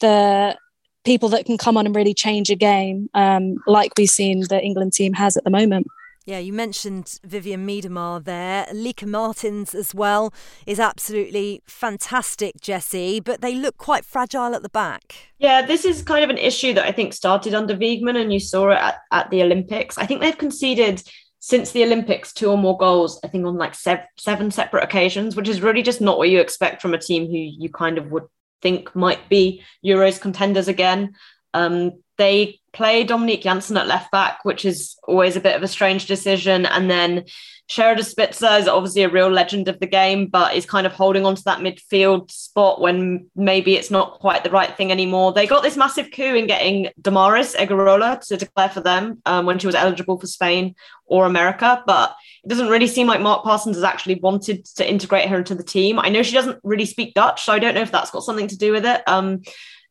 [0.00, 0.56] the
[1.04, 4.60] people that can come on and really change a game, um, like we've seen the
[4.62, 5.86] England team has at the moment.
[6.28, 8.66] Yeah, you mentioned Vivianne Miedema there.
[8.70, 10.30] Lieke Martens as well
[10.66, 15.30] is absolutely fantastic, Jesse, but they look quite fragile at the back.
[15.38, 18.40] Yeah, this is kind of an issue that I think started under Wiegman and you
[18.40, 19.96] saw it at, at the Olympics.
[19.96, 21.02] I think they've conceded
[21.38, 25.34] since the Olympics two or more goals, I think on like sev- seven separate occasions,
[25.34, 28.10] which is really just not what you expect from a team who you kind of
[28.10, 28.24] would
[28.60, 31.14] think might be Euros contenders again.
[31.54, 35.68] Um, they play Dominique Janssen at left back, which is always a bit of a
[35.68, 36.66] strange decision.
[36.66, 37.24] And then
[37.68, 41.26] Sherida Spitse is obviously a real legend of the game, but is kind of holding
[41.26, 45.32] on to that midfield spot when maybe it's not quite the right thing anymore.
[45.32, 49.58] They got this massive coup in getting Damaris Egurrola to declare for them um, when
[49.58, 50.74] she was eligible for Spain
[51.06, 55.28] or America, but it doesn't really seem like Mark Parsons has actually wanted to integrate
[55.28, 55.98] her into the team.
[55.98, 58.48] I know she doesn't really speak Dutch, so I don't know if that's got something
[58.48, 59.02] to do with it.
[59.06, 59.42] Um,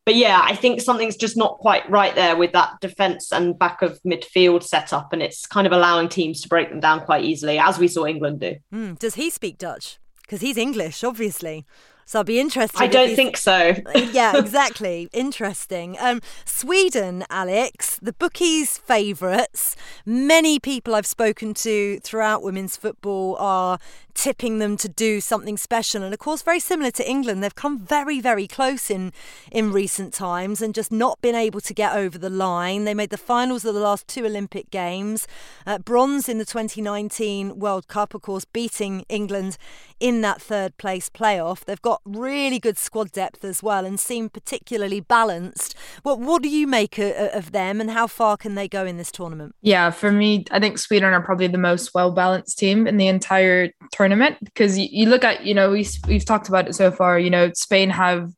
[0.08, 3.82] but yeah, I think something's just not quite right there with that defense and back
[3.82, 7.58] of midfield setup, and it's kind of allowing teams to break them down quite easily,
[7.58, 8.56] as we saw England do.
[8.72, 9.98] Mm, does he speak Dutch?
[10.22, 11.66] Because he's English, obviously.
[12.06, 12.80] So I'll be interested.
[12.80, 13.74] I don't think so.
[13.94, 15.10] yeah, exactly.
[15.12, 15.98] Interesting.
[16.00, 19.76] Um, Sweden, Alex, the bookies' favourites.
[20.06, 23.78] Many people I've spoken to throughout women's football are
[24.18, 26.02] tipping them to do something special.
[26.02, 29.12] And of course, very similar to England, they've come very, very close in
[29.52, 32.84] in recent times and just not been able to get over the line.
[32.84, 35.28] They made the finals of the last two Olympic Games,
[35.66, 39.56] uh, bronze in the 2019 World Cup, of course, beating England
[40.00, 41.64] in that third place playoff.
[41.64, 45.76] They've got really good squad depth as well and seem particularly balanced.
[46.02, 49.12] What what do you make of them and how far can they go in this
[49.12, 49.54] tournament?
[49.62, 53.06] Yeah, for me, I think Sweden are probably the most well balanced team in the
[53.06, 56.74] entire tournament tournament because you, you look at you know we, we've talked about it
[56.74, 58.32] so far you know spain have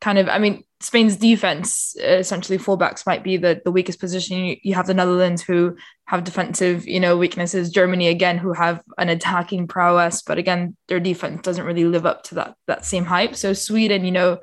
[0.00, 4.38] kind of i mean spain's defense essentially fullbacks might be the, the weakest position.
[4.38, 8.80] You, you have the netherlands who have defensive you know weaknesses germany again who have
[8.96, 13.04] an attacking prowess but again their defense doesn't really live up to that that same
[13.04, 13.36] hype.
[13.36, 14.38] So sweden you know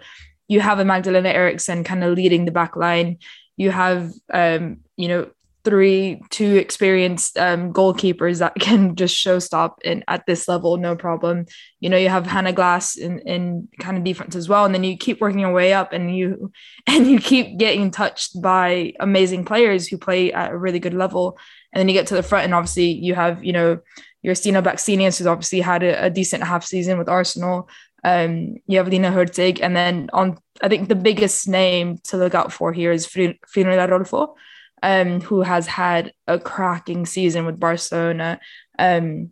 [0.48, 3.18] you have a magdalena eriksson kind of leading the back line.
[3.58, 5.32] You have um you know
[5.68, 10.96] three two experienced um, goalkeepers that can just show stop in at this level no
[10.96, 11.46] problem.
[11.82, 14.86] You know you have Hanna Glas in, in kind of defense as well and then
[14.86, 16.52] you keep working your way up and you
[16.88, 21.38] and you keep getting touched by amazing players who play at a really good level.
[21.74, 23.80] And then you get to the front and obviously you have you know
[24.22, 27.70] your Stina Blackstenius who's obviously had a, a, decent half season with Arsenal.
[28.04, 32.34] Um, you have Lina Hurtig and then on I think the biggest name to look
[32.34, 34.34] out for here is Fridolina Rolfö
[34.84, 38.40] um, who has had a cracking season with Barcelona.
[38.78, 39.32] Um,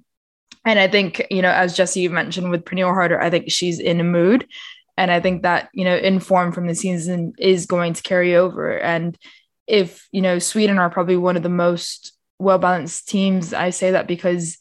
[0.65, 3.99] and I think, you know, as Jesse mentioned with Pernille Harder, I think she's in
[3.99, 4.47] a mood.
[4.97, 8.35] And I think that, you know, in form from the season is going to carry
[8.35, 8.79] over.
[8.79, 9.17] And
[9.67, 13.91] if, you know, Sweden are probably one of the most well balanced teams, I say
[13.91, 14.57] that because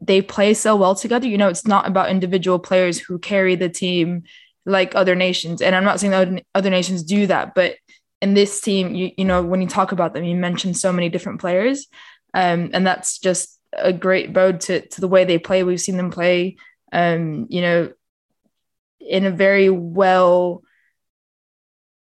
[0.00, 1.26] they play so well together.
[1.26, 4.22] You know, it's not about individual players who carry the team
[4.64, 5.62] like other nations.
[5.62, 7.76] And I'm not saying that other nations do that, but
[8.22, 11.08] in this team, you you know, when you talk about them, you mention so many
[11.08, 11.86] different players,
[12.34, 15.62] um, and that's just a great bode to to the way they play.
[15.62, 16.56] We've seen them play,
[16.92, 17.92] um, you know,
[19.00, 20.62] in a very well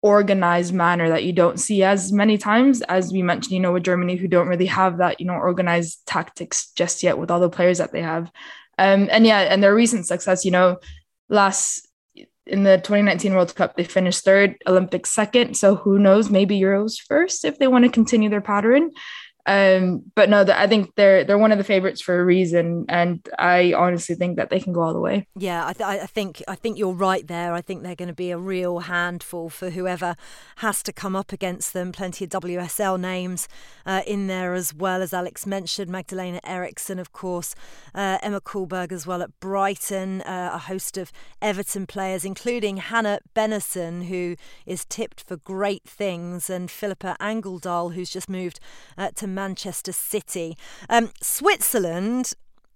[0.02, 3.84] organized manner that you don't see as many times as we mentioned you know with
[3.84, 7.50] germany who don't really have that you know organized tactics just yet with all the
[7.50, 8.32] players that they have
[8.80, 10.78] um and yeah and their recent success you know
[11.30, 11.88] last
[12.45, 15.56] in the 2019 World Cup, they finished third, Olympics second.
[15.56, 16.30] So who knows?
[16.30, 18.91] Maybe Euros first if they want to continue their pattern.
[19.45, 22.86] Um, but no, the, I think they're they're one of the favorites for a reason,
[22.89, 25.27] and I honestly think that they can go all the way.
[25.36, 27.54] Yeah, I, th- I think I think you're right there.
[27.54, 30.15] I think they're going to be a real handful for whoever
[30.58, 31.91] has to come up against them.
[31.91, 33.47] Plenty of WSL names
[33.86, 35.89] uh, in there as well, as Alex mentioned.
[35.89, 37.56] Magdalena Eriksson, of course,
[37.95, 40.21] uh, Emma Kullberg as well at Brighton.
[40.21, 46.49] Uh, a host of Everton players, including Hanna Bennison, who is tipped for great things,
[46.49, 48.60] and Filippa Angeldal, who's just moved
[48.97, 50.58] uh, to Manchester City.
[50.89, 52.34] Um, Switzerland,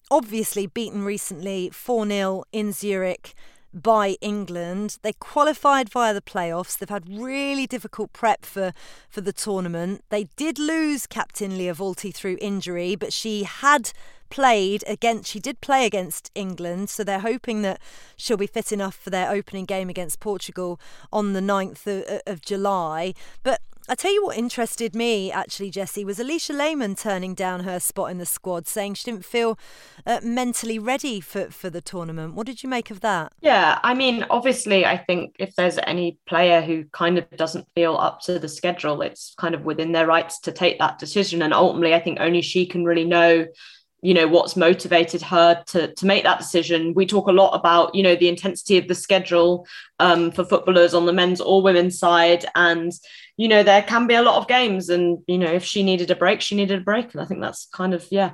[0.09, 3.33] obviously beaten recently 4 0 in Zurich
[3.75, 4.97] by England.
[5.01, 6.77] They qualified via the playoffs.
[6.77, 8.71] They've had really difficult prep for,
[9.09, 10.03] for the tournament.
[10.09, 13.91] They did lose captain Lia Wälti through injury, but she had
[14.31, 17.79] played against she did play against England so they're hoping that
[18.17, 20.79] she'll be fit enough for their opening game against Portugal
[21.13, 23.13] on the 9th of, of July
[23.43, 27.79] but I tell you what interested me actually, Jesse, was Alisha Lehmann turning down her
[27.79, 29.59] spot in the squad, saying she didn't feel
[30.05, 32.33] uh, mentally ready for, for the tournament.
[32.33, 33.33] What did you make of that?
[33.41, 37.95] Yeah, I mean, obviously, I think if there's any player who kind of doesn't feel
[37.95, 41.41] up to the schedule, it's kind of within their rights to take that decision.
[41.41, 43.45] And ultimately, I think only she can really know
[44.05, 47.93] you know what's motivated her to to make that decision we talk a lot about
[47.95, 49.65] you know the intensity of the schedule
[49.99, 52.91] um, for footballers on the men's or women's side and
[53.37, 56.11] you know there can be a lot of games and you know if she needed
[56.11, 58.33] a break she needed a break and i think that's kind of yeah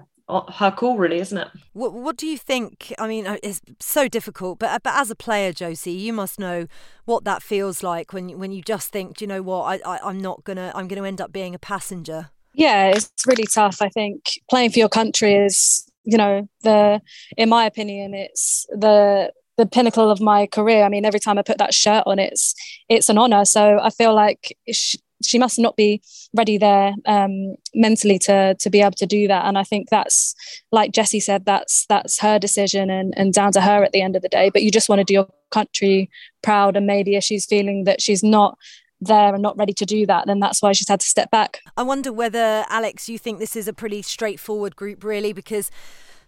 [0.53, 1.49] her call, really, isn't it?
[1.73, 2.93] What What do you think?
[2.97, 6.39] I mean, uh, it's so difficult, but uh, but as a player, Josie, you must
[6.39, 6.67] know
[7.03, 9.63] what that feels like when when you just think, do you know what?
[9.63, 12.29] I, I I'm not gonna I'm gonna end up being a passenger.
[12.53, 13.81] Yeah, it's really tough.
[13.81, 17.01] I think playing for your country is, you know, the
[17.37, 20.83] in my opinion, it's the the pinnacle of my career.
[20.83, 22.55] I mean, every time I put that shirt on, it's
[22.89, 23.45] it's an honor.
[23.45, 24.57] So I feel like
[25.23, 26.01] she must not be
[26.33, 29.45] ready there um, mentally to to be able to do that.
[29.45, 30.35] And I think that's
[30.71, 34.15] like Jesse said, that's that's her decision and, and down to her at the end
[34.15, 34.49] of the day.
[34.49, 36.09] But you just want to do your country
[36.41, 38.57] proud, and maybe if she's feeling that she's not
[39.01, 41.61] there and not ready to do that, then that's why she's had to step back.
[41.75, 45.71] I wonder whether Alex, you think this is a pretty straightforward group, really, because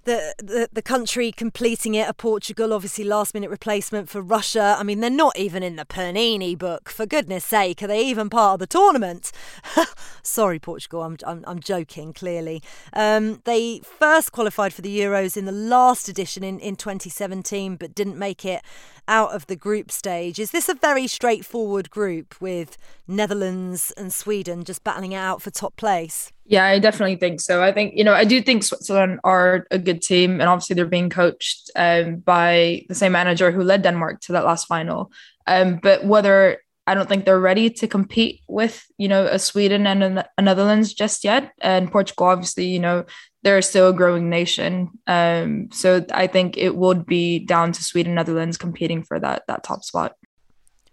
[0.06, 4.76] the, the, the country completing it are Portugal, obviously last minute replacement for Russia.
[4.78, 7.82] I mean, they're not even in the Panini book, for goodness sake.
[7.82, 9.32] Are they even part of the tournament?
[10.24, 12.62] Sorry, Portugal, I'm, I'm, I'm joking, clearly.
[12.92, 17.96] Um, they first qualified for the Euros in the last edition in, in 2017, but
[17.96, 18.62] didn't make it
[19.08, 20.40] out of the group stage.
[20.40, 22.78] Is this a very straightforward group with
[23.08, 26.32] Netherlands and Sweden just battling it out for top place?
[26.46, 27.64] Yeah, I definitely think so.
[27.64, 30.86] I think, you know, I do think Switzerland are a good team, and obviously they're
[30.86, 35.12] being coached um, by the same manager who led Denmark to that last final.
[35.48, 39.88] Um, but whether I don't think they're ready to compete with, you know, a Sweden
[39.88, 41.52] and a, a Netherlands just yet.
[41.62, 43.06] And Portugal, obviously, you know,
[43.44, 44.90] they're still a growing nation.
[45.08, 49.64] Um, so I think it would be down to Sweden, Netherlands competing for that that
[49.64, 50.16] top spot.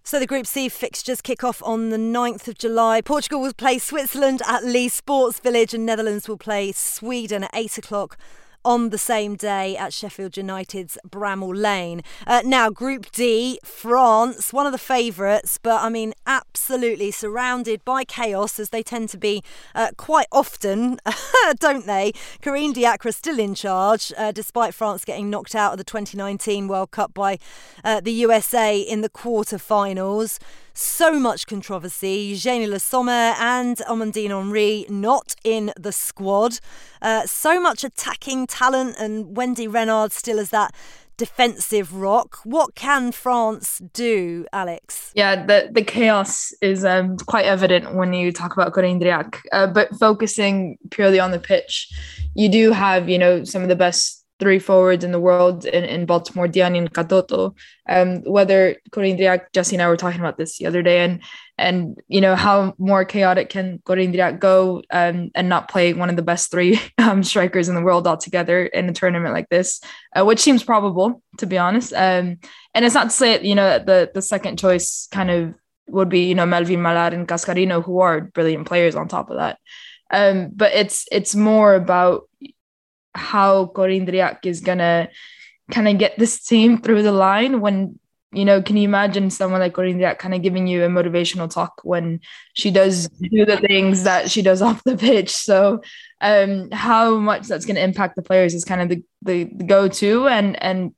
[0.02, 3.00] So the Group C fixtures kick off on the 9th of July.
[3.00, 7.78] Portugal will play Switzerland at Leigh Sports Village and Netherlands will play Sweden at 8
[7.78, 8.18] o'clock
[8.64, 12.02] on the same day at Sheffield United's Bramall Lane.
[12.26, 18.04] Uh, now, Group D, France, one of the favourites, but I mean, absolutely surrounded by
[18.04, 19.42] chaos as they tend to be
[19.74, 20.98] uh, quite often,
[21.60, 22.12] don't they?
[22.42, 26.90] Corinne Diacre still in charge, uh, despite France getting knocked out of the 2019 World
[26.90, 27.38] Cup by
[27.84, 30.38] uh, the USA in the quarter-finals
[30.80, 32.32] so much controversy.
[32.32, 36.58] Eugénie Le Sommer and Amandine Henry not in the squad.
[37.02, 40.74] Uh, so much attacking talent, and Wendy Renard still as that
[41.20, 42.38] defensive rock.
[42.44, 45.12] What can France do, Alex?
[45.14, 49.02] Yeah, the, the chaos is um, quite evident when you talk about Corinne
[49.52, 51.88] uh, but focusing purely on the pitch,
[52.34, 55.84] you do have, you know, some of the best three forwards in the world in,
[55.84, 57.54] in Baltimore, Diani and Katoto.
[57.88, 61.22] Um, whether Corinne Diacre, Jesse and I were talking about this the other day, and
[61.58, 66.08] and you know how more chaotic can Corinne Diacre go um, and not play one
[66.08, 69.80] of the best three um, strikers in the world altogether in a tournament like this,
[70.16, 71.92] uh, which seems probable to be honest.
[71.92, 72.38] Um,
[72.74, 75.54] and it's not to say you know the the second choice kind of
[75.88, 79.36] would be you know Melvine Malard and Cascarino, who are brilliant players on top of
[79.36, 79.58] that.
[80.10, 82.28] Um, but it's it's more about
[83.14, 85.08] how Diacre is gonna
[85.70, 87.98] kind of get this team through the line when
[88.32, 91.80] you know can you imagine someone like Diacre kind of giving you a motivational talk
[91.82, 92.20] when
[92.54, 95.30] she does do the things that she does off the pitch?
[95.30, 95.82] So
[96.20, 99.64] um how much that's going to impact the players is kind of the, the, the
[99.64, 100.94] go-to and and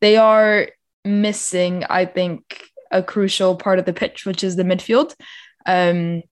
[0.00, 0.68] they are
[1.04, 5.14] missing i think a crucial part of the pitch which is the midfield.
[5.66, 6.22] Um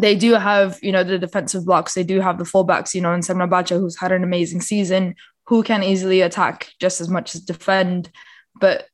[0.00, 1.94] they do have, you know, the defensive blocks.
[1.94, 5.14] They do have the fullbacks, you know, and Selma Bacha, who's had an amazing season,
[5.46, 8.10] who can easily attack just as much as defend.
[8.60, 8.86] But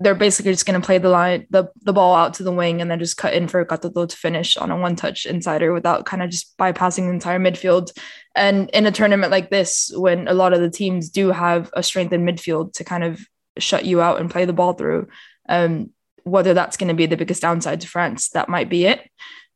[0.00, 2.80] they're basically just going to play the line, the, the ball out to the wing
[2.80, 6.06] and then just cut in for Katoto to finish on a one touch insider without
[6.06, 7.90] kind of just bypassing the entire midfield.
[8.36, 11.82] And in a tournament like this, when a lot of the teams do have a
[11.82, 13.20] strength in midfield to kind of
[13.58, 15.08] shut you out and play the ball through,
[15.48, 15.90] um,
[16.22, 19.00] whether that's going to be the biggest downside to France, that might be it.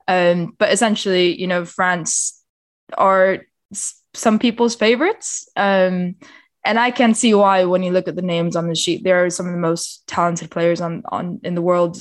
[0.08, 2.42] Um, but essentially, you know, France
[2.96, 3.44] are
[4.14, 5.48] some people's favorites.
[5.56, 6.16] Um,
[6.64, 9.24] and I can see why when you look at the names on the sheet, there
[9.24, 11.98] are some of the most talented players on on in the world.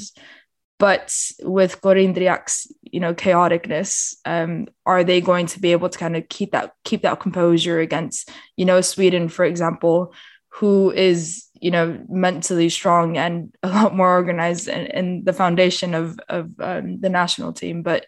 [0.78, 5.98] But with Corinne Diacre's, you know, chaoticness, um, are they going to be able to
[5.98, 10.14] kind of keep that keep that composure against, you know, Sweden, for example,
[10.50, 15.94] who is you know mentally strong and a lot more organized in, in the foundation
[15.94, 18.06] of of um, the national team but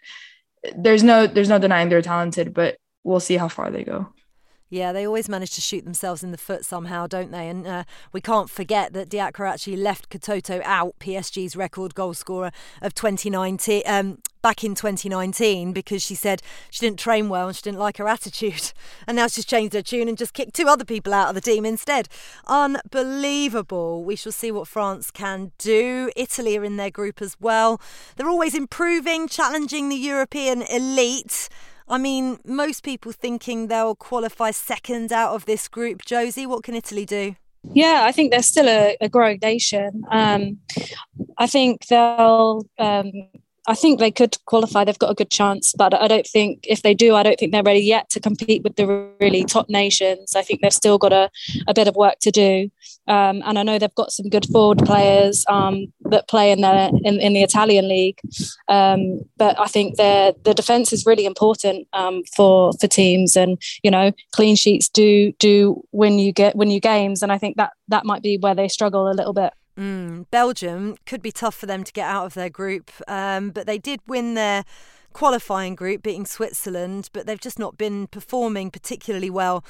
[0.76, 4.13] there's no there's no denying they're talented but we'll see how far they go
[4.74, 7.48] yeah, they always manage to shoot themselves in the foot somehow, don't they?
[7.48, 12.50] And uh, we can't forget that Diacre actually left Katoto out, PSG's record goal scorer
[12.82, 17.62] of 2019, um, back in 2019, because she said she didn't train well and she
[17.62, 18.72] didn't like her attitude.
[19.06, 21.40] And now she's changed her tune and just kicked two other people out of the
[21.40, 22.08] team instead.
[22.46, 24.02] Unbelievable.
[24.02, 26.10] We shall see what France can do.
[26.16, 27.80] Italy are in their group as well.
[28.16, 31.48] They're always improving, challenging the European elite.
[31.86, 36.04] I mean, most people thinking they'll qualify second out of this group.
[36.04, 37.36] Josie, what can Italy do?
[37.72, 40.02] Yeah, I think they're still a, a growing nation.
[40.10, 40.58] Um,
[41.38, 43.12] I think they'll um,
[43.66, 44.84] I think they could qualify.
[44.84, 47.52] They've got a good chance, but I don't think if they do, I don't think
[47.52, 48.86] they're ready yet to compete with the
[49.20, 50.36] really top nations.
[50.36, 51.30] I think they've still got a,
[51.66, 52.70] a bit of work to do.
[53.06, 56.88] Um, and I know they've got some good forward players um, that play in the
[57.04, 58.18] in, in the Italian league.
[58.68, 63.60] Um, but I think the the defense is really important um, for for teams, and
[63.82, 67.56] you know, clean sheets do do win you get win you games, and I think
[67.56, 69.52] that that might be where they struggle a little bit.
[69.78, 73.66] Mm, Belgium could be tough for them to get out of their group, um, but
[73.66, 74.64] they did win their
[75.12, 79.64] qualifying group, beating Switzerland, but they've just not been performing particularly well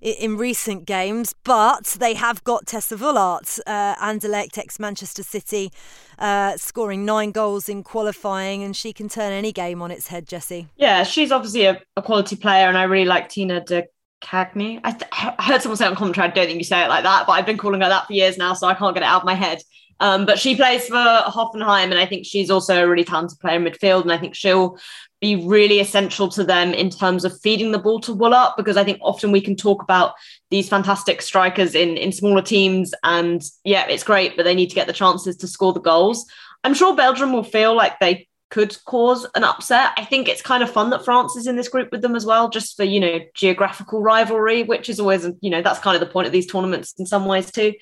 [0.00, 5.70] in recent games, but they have got Tessa Wullaert, uh, Anderlecht ex Manchester City,
[6.18, 10.26] uh, scoring nine goals in qualifying, and she can turn any game on its head,
[10.26, 10.68] Jessie.
[10.76, 13.84] Yeah, she's obviously a, a quality player, and I really like Tina de
[14.20, 14.80] Cagney.
[14.84, 17.04] I, th- I, heard someone say on commentary, I don't think you say it like
[17.04, 19.06] that, but I've been calling her that for years now, so I can't get it
[19.06, 19.62] out of my head.
[20.00, 23.56] Um, but she plays for Hoffenheim, and I think she's also a really talented player
[23.56, 24.78] in midfield, and I think she'll
[25.20, 28.84] be really essential to them in terms of feeding the ball to Wullaert, because I
[28.84, 30.14] think often we can talk about
[30.50, 34.74] these fantastic strikers in in smaller teams, and yeah, it's great, but they need to
[34.74, 36.24] get the chances to score the goals.
[36.64, 39.92] I'm sure Belgium will feel like they could cause an upset.
[39.96, 42.26] I think it's kind of fun that France is in this group with them as
[42.26, 46.00] well, just for, you know, geographical rivalry, which is always, you know, that's kind of
[46.00, 47.72] the point of these tournaments in some ways too.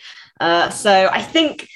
[0.40, 1.68] Uh, so I think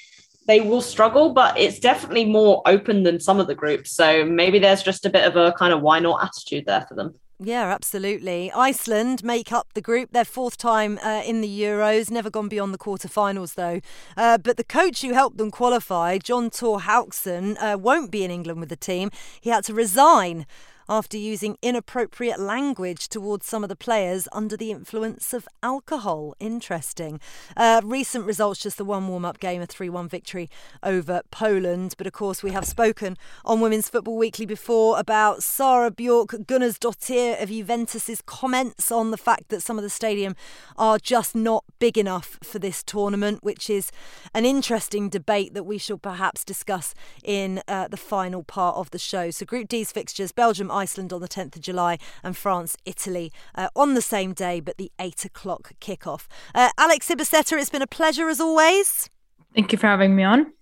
[0.47, 3.93] they will struggle, but it's definitely more open than some of the groups.
[3.93, 6.95] So maybe there's just a bit of a kind of why not attitude there for
[6.95, 7.14] them.
[7.45, 8.53] Yeah, absolutely.
[8.53, 10.12] Iceland make up the group.
[10.12, 13.80] Their fourth time uh, in the Euros, never gone beyond the quarterfinals though.
[14.16, 18.30] Uh, but the coach who helped them qualify, Jon Tor Hauksson, uh, won't be in
[18.30, 19.11] England with the team.
[19.40, 20.47] He had to resign
[20.89, 26.35] after using inappropriate language towards some of the players under the influence of alcohol.
[26.41, 27.20] Interesting.
[27.57, 30.49] Uh, recent results just the one warm up game, a 3 1 victory
[30.83, 31.95] over Poland.
[31.99, 37.43] But of course, we have spoken on Women's Football Weekly before about Sara Bjork Gunnarsdottir
[37.43, 40.35] of Juventus's comments on the fact that some of the stadium
[40.76, 43.91] are just not big enough for this tournament, which is
[44.35, 48.99] an interesting debate that we shall perhaps discuss in uh, the final part of the
[48.99, 49.30] show.
[49.30, 53.68] So, Group D's fixtures Belgium, Iceland on the 10th of July, and France, Italy uh,
[53.77, 56.27] on the same day, but the 8 o'clock kickoff.
[56.55, 59.11] Uh, Alex Ibiseta, it's been a pleasure as always.
[59.55, 60.53] Thank you for having me on.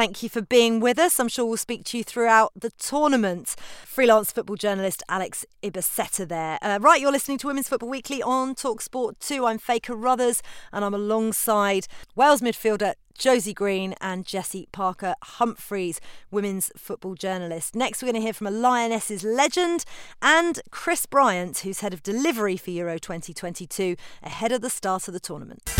[0.00, 1.20] Thank you for being with us.
[1.20, 3.54] I'm sure we'll speak to you throughout the tournament.
[3.84, 6.58] Freelance football journalist Alex Ibiseta there.
[6.62, 9.44] Uh, right, you're listening to Women's Football Weekly on Talksport 2.
[9.44, 10.42] I'm Faye Carruthers
[10.72, 11.86] and I'm alongside
[12.16, 17.76] Wales midfielder Josie Green and Jessie Parker Humphreys, women's football journalist.
[17.76, 19.84] Next, we're going to hear from a Lionesses legend
[20.22, 25.12] and Chris Bryant, who's head of delivery for Euro 2022 ahead of the start of
[25.12, 25.70] the tournament.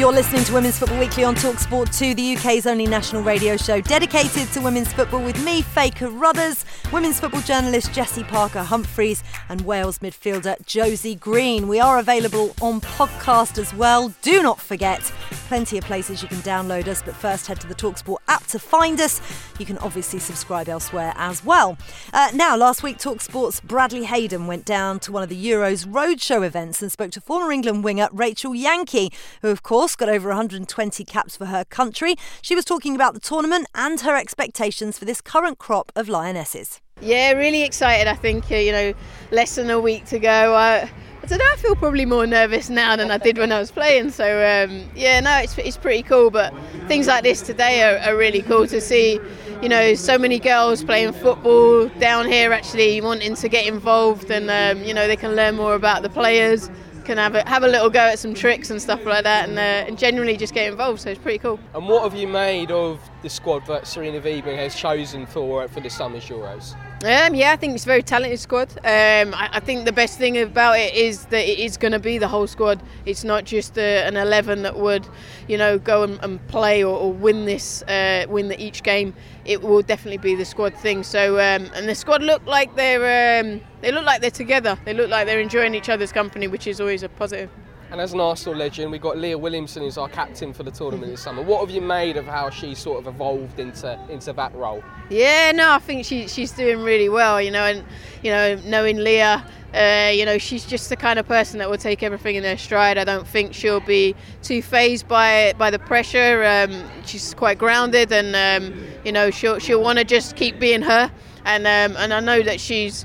[0.00, 3.82] You're listening to Women's Football Weekly on Talksport 2, the UK's only national radio show
[3.82, 9.60] dedicated to women's football with me, Faye Carruthers, women's football journalist Jessie Parker Humphreys, and
[9.60, 11.68] Wales midfielder Josie Green.
[11.68, 14.14] We are available on podcast as well.
[14.22, 15.02] Do not forget,
[15.48, 18.58] plenty of places you can download us, but first head to the Talksport app to
[18.58, 19.20] find us.
[19.58, 21.76] You can obviously subscribe elsewhere as well.
[22.14, 26.42] Uh, now, last week, Talksport's Bradley Hayden went down to one of the Euros roadshow
[26.42, 31.04] events and spoke to former England winger Rachel Yankey, who, of course, got over 120
[31.04, 32.16] caps for her country.
[32.42, 36.80] She was talking about the tournament and her expectations for this current crop of Lionesses.
[37.00, 38.06] Yeah, really excited.
[38.06, 38.94] I think, uh, you know,
[39.30, 40.54] less than a week to go.
[40.54, 40.86] Uh,
[41.22, 43.70] I don't know, I feel probably more nervous now than I did when I was
[43.70, 44.10] playing.
[44.10, 46.30] So, um, yeah, no, it's, it's pretty cool.
[46.30, 46.54] But
[46.88, 49.20] things like this today are, are really cool to see,
[49.62, 54.50] you know, so many girls playing football down here actually wanting to get involved and,
[54.50, 56.70] um, you know, they can learn more about the players
[57.04, 59.58] can have a, have a little go at some tricks and stuff like that and,
[59.58, 61.58] uh, and generally just get involved so it's pretty cool.
[61.74, 65.80] And what have you made of the squad that Sarina Wiegman has chosen for for
[65.80, 66.76] this summer's Euros?
[67.02, 68.68] Um, yeah, I think it's a very talented squad.
[68.78, 71.98] Um, I, I, think the best thing about it is that it is going to
[71.98, 72.82] be the whole squad.
[73.06, 75.08] It's not just a, an 11 that would,
[75.48, 79.14] you know, go and, and play or, or, win this, uh, win the, each game.
[79.46, 81.02] It will definitely be the squad thing.
[81.02, 84.78] So, um, and the squad look like they're, um, they look like they're together.
[84.84, 87.48] They look like they're enjoying each other's company, which is always a positive.
[87.90, 91.10] And as an Arsenal legend, we've got Leah Williamson as our captain for the tournament
[91.10, 91.42] this summer.
[91.42, 94.84] What have you made of how she sort of evolved into into that role?
[95.08, 97.84] Yeah, no, I think she, she's doing really well, you know, and
[98.22, 101.78] you know, knowing Leah, uh, you know, she's just the kind of person that will
[101.78, 102.96] take everything in her stride.
[102.96, 106.44] I don't think she'll be too phased by by the pressure.
[106.44, 110.82] Um, she's quite grounded, and um, you know, she'll she'll want to just keep being
[110.82, 111.10] her.
[111.44, 113.04] and um, and I know that she's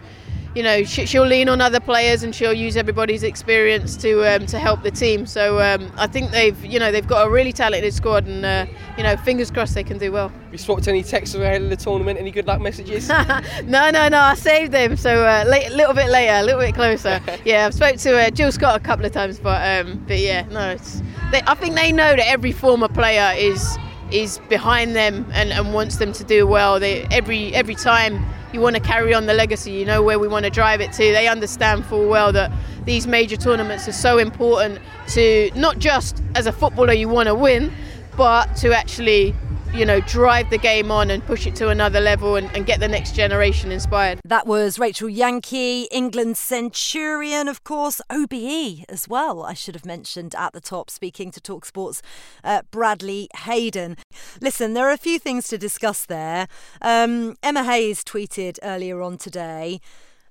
[0.55, 4.45] you know she, will lean on other players and she'll use everybody's experience to um,
[4.45, 5.25] to help the team.
[5.25, 8.65] So um, I think they've you know they've got a really talented squad, and uh,
[8.97, 10.31] you know fingers crossed they can do well.
[10.51, 12.17] You swapped any texts ahead of the tournament?
[12.17, 13.09] Any good luck messages?
[13.65, 14.17] no, no, no.
[14.17, 17.21] I saved them, so a uh, little bit later, a little bit closer.
[17.45, 20.47] yeah, I've spoke to uh, Jill Scott a couple of times, but um, but yeah,
[20.49, 21.03] no, it's.
[21.31, 23.77] They, I think they know that every former player is
[24.11, 26.79] is behind them and, and wants them to do well.
[26.79, 28.23] They every every time
[28.55, 30.93] you want to carry on the legacy, you know where we want to drive it
[30.93, 30.97] to.
[30.97, 32.49] They understand full well that
[32.85, 34.79] these major tournaments are so important
[35.09, 37.71] to not just as a footballer you want to win,
[38.17, 39.35] but to actually
[39.75, 42.79] you know, drive the game on and push it to another level and, and, get
[42.79, 44.21] the next generation inspired.
[44.23, 50.33] That was Rachel Yankey, England Centurion, of course, OBE as well, I should have mentioned
[50.35, 52.01] at the top, speaking to Talksport's
[52.41, 53.97] uh, Bradley Hayden.
[54.39, 56.47] Listen, there are a few things to discuss there.
[56.81, 59.81] Um, Emma Hayes tweeted earlier on today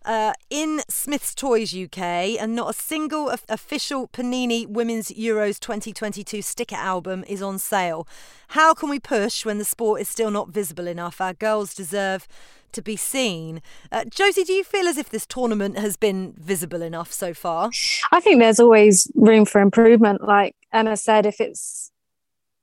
[0.04, 1.98] uh, in Smith's Toys UK,
[2.38, 8.06] and not a single official Panini Women's Euros 2022 sticker album is on sale.
[8.48, 11.20] How can we push when the sport is still not visible enough?
[11.20, 12.28] Our girls deserve
[12.72, 13.62] to be seen.
[13.90, 17.70] Uh, Josie, do you feel as if this tournament has been visible enough so far?
[18.12, 20.22] I think there's always room for improvement.
[20.22, 21.90] Like Emma said, if it's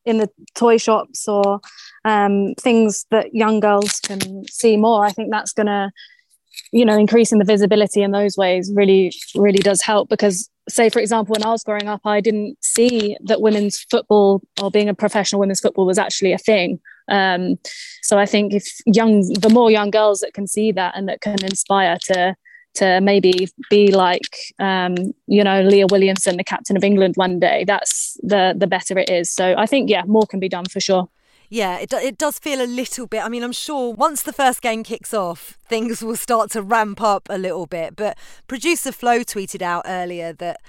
[0.05, 1.61] in the toy shops or
[2.05, 5.91] um, things that young girls can see more, I think that's going to
[6.71, 10.99] you know increasing the visibility in those ways really really does help because say for
[10.99, 14.93] example when i was growing up i didn't see that women's football or being a
[14.93, 16.79] professional women's football was actually a thing.
[17.09, 17.57] Um,
[18.01, 21.21] so i think if young the more young girls that can see that and that
[21.21, 22.35] can inspire to
[22.75, 24.95] to maybe be like um,
[25.27, 29.09] you know leah williamson the captain of england one day that's the the better it
[29.09, 29.31] is.
[29.31, 31.09] So i think yeah more can be done for sure
[31.51, 33.25] yeah, it, it does feel a little bit.
[33.25, 37.01] I mean, I'm sure once the first game kicks off, things will start to ramp
[37.01, 37.97] up a little bit.
[37.97, 40.61] But producer Flo tweeted out earlier that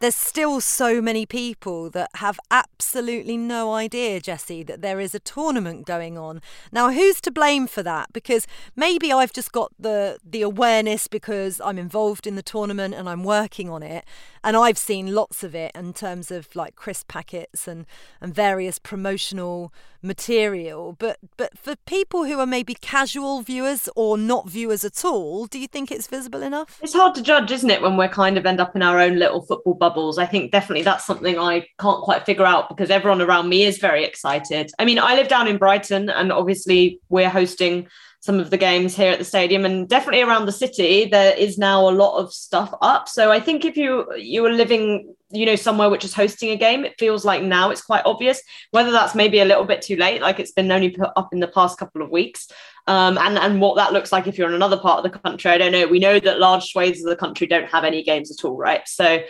[0.00, 5.20] there's still so many people that have absolutely no idea, Jesse, that there is a
[5.20, 6.40] tournament going on.
[6.72, 8.10] Now, who's to blame for that?
[8.14, 13.06] Because maybe I've just got the the awareness because I'm involved in the tournament and
[13.06, 14.04] I'm working on it,
[14.42, 17.84] and I've seen lots of it in terms of like crisp packets and
[18.20, 19.72] and various promotional
[20.02, 20.96] material.
[20.98, 25.58] But but for people who are maybe casual viewers or not viewers at all, do
[25.58, 26.78] you think it's visible enough?
[26.82, 29.18] It's hard to judge, isn't it, when we're kind of end up in our own
[29.18, 30.18] little football bubbles.
[30.18, 33.78] I think definitely that's something I can't quite figure out because everyone around me is
[33.78, 34.70] very excited.
[34.78, 37.88] I mean, I live down in Brighton and obviously we're hosting
[38.22, 41.58] some of the games here at the stadium and definitely around the city there is
[41.58, 43.08] now a lot of stuff up.
[43.08, 46.56] So i think if you you are living you know somewhere which is hosting a
[46.56, 48.40] game it feels like now it's quite obvious.
[48.70, 51.40] Whether that's maybe a little bit too late like it's been only put up in
[51.40, 52.48] the past couple of weeks
[52.86, 55.50] um, and and what that looks like if you're in another part of the country
[55.50, 55.88] i don't know.
[55.88, 58.86] We know that large swathes of the country don't have any games at all right?
[58.86, 59.20] So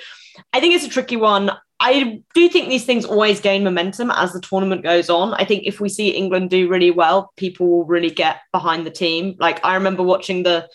[0.52, 1.50] I think it's a tricky one.
[1.84, 5.34] I do think these things always gain momentum as the tournament goes on.
[5.34, 8.90] I think if we see England do really well, people will really get behind the
[8.90, 9.34] team.
[9.40, 10.68] Like I remember watching the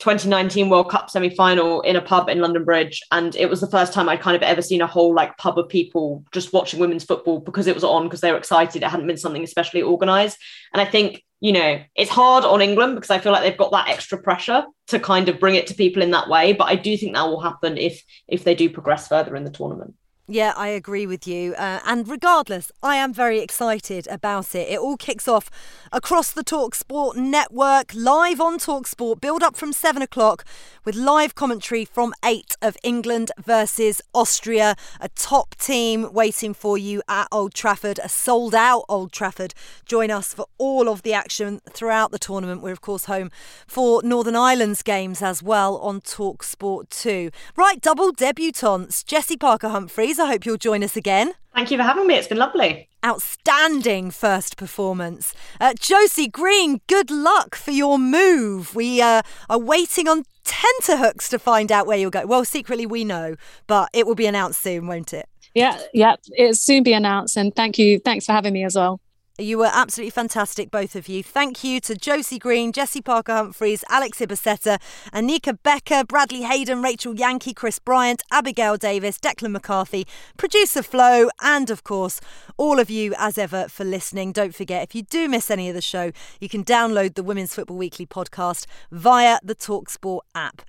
[0.00, 3.00] 2019 World Cup semi final in a pub in London Bridge.
[3.12, 5.60] And it was the first time I'd kind of ever seen a whole like pub
[5.60, 8.82] of people just watching women's football because it was on, because they were excited.
[8.82, 10.38] It hadn't been something especially organized.
[10.72, 13.70] And I think, you know, it's hard on England because I feel like they've got
[13.70, 16.52] that extra pressure to kind of bring it to people in that way.
[16.52, 19.52] But I do think that will happen if if they do progress further in the
[19.52, 19.94] tournament.
[20.30, 21.54] Yeah, I agree with you.
[21.54, 24.68] Uh, and regardless, I am very excited about it.
[24.68, 25.48] It all kicks off
[25.90, 30.44] across the Talksport network, live on Talksport, build up from seven o'clock
[30.84, 34.76] with live commentary from eight of England versus Austria.
[35.00, 39.54] A top team waiting for you at Old Trafford, a sold out Old Trafford.
[39.86, 42.60] Join us for all of the action throughout the tournament.
[42.60, 43.30] We're, of course, home
[43.66, 47.30] for Northern Ireland's games as well on Talksport 2.
[47.56, 50.17] Right, double debutantes, Jesse Parker Humphreys.
[50.18, 51.32] I hope you'll join us again.
[51.54, 52.14] Thank you for having me.
[52.14, 52.88] It's been lovely.
[53.04, 55.34] Outstanding first performance.
[55.60, 58.74] Uh, Josie Green, good luck for your move.
[58.74, 62.26] We uh, are waiting on tenterhooks to find out where you'll go.
[62.26, 65.28] Well, secretly we know, but it will be announced soon, won't it?
[65.54, 67.36] Yeah, yeah, it'll soon be announced.
[67.36, 67.98] And thank you.
[67.98, 69.00] Thanks for having me as well.
[69.40, 71.22] You were absolutely fantastic, both of you.
[71.22, 74.80] Thank you to Josie Green, Jesse Parker Humphreys, Alex Ibaseta,
[75.12, 81.70] Anika Becker, Bradley Hayden, Rachel Yankey, Chris Bryant, Abigail Davis, Declan McCarthy, producer Flo, and
[81.70, 82.20] of course,
[82.56, 84.32] all of you as ever for listening.
[84.32, 86.10] Don't forget, if you do miss any of the show,
[86.40, 90.62] you can download the Women's Football Weekly podcast via the Talksport app.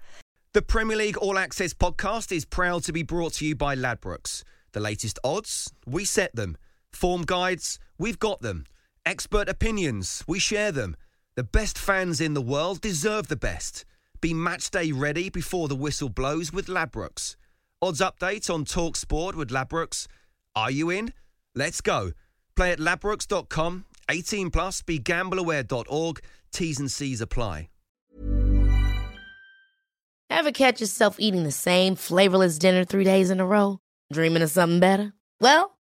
[0.54, 4.44] The Premier League All Access podcast is proud to be brought to you by Ladbrokes.
[4.74, 6.56] The latest odds, we set them.
[6.92, 8.66] Form guides, we've got them.
[9.06, 10.96] Expert opinions, we share them.
[11.36, 13.86] The best fans in the world deserve the best.
[14.22, 17.36] Be match day ready before the whistle blows with Ladbrokes.
[17.82, 20.08] Odds update on Talk Sport with Ladbrokes.
[20.56, 21.14] Are you in?
[21.56, 22.12] Let's go.
[22.56, 23.86] Play at ladbrokes.com.
[24.10, 24.82] 18 plus.
[24.82, 26.20] BeGambleAware.org.
[26.52, 27.70] T's and C's apply.
[30.32, 33.80] Ever catch yourself eating the same flavorless dinner three days in a row?
[34.14, 35.14] Dreaming of something better?
[35.42, 35.79] Well,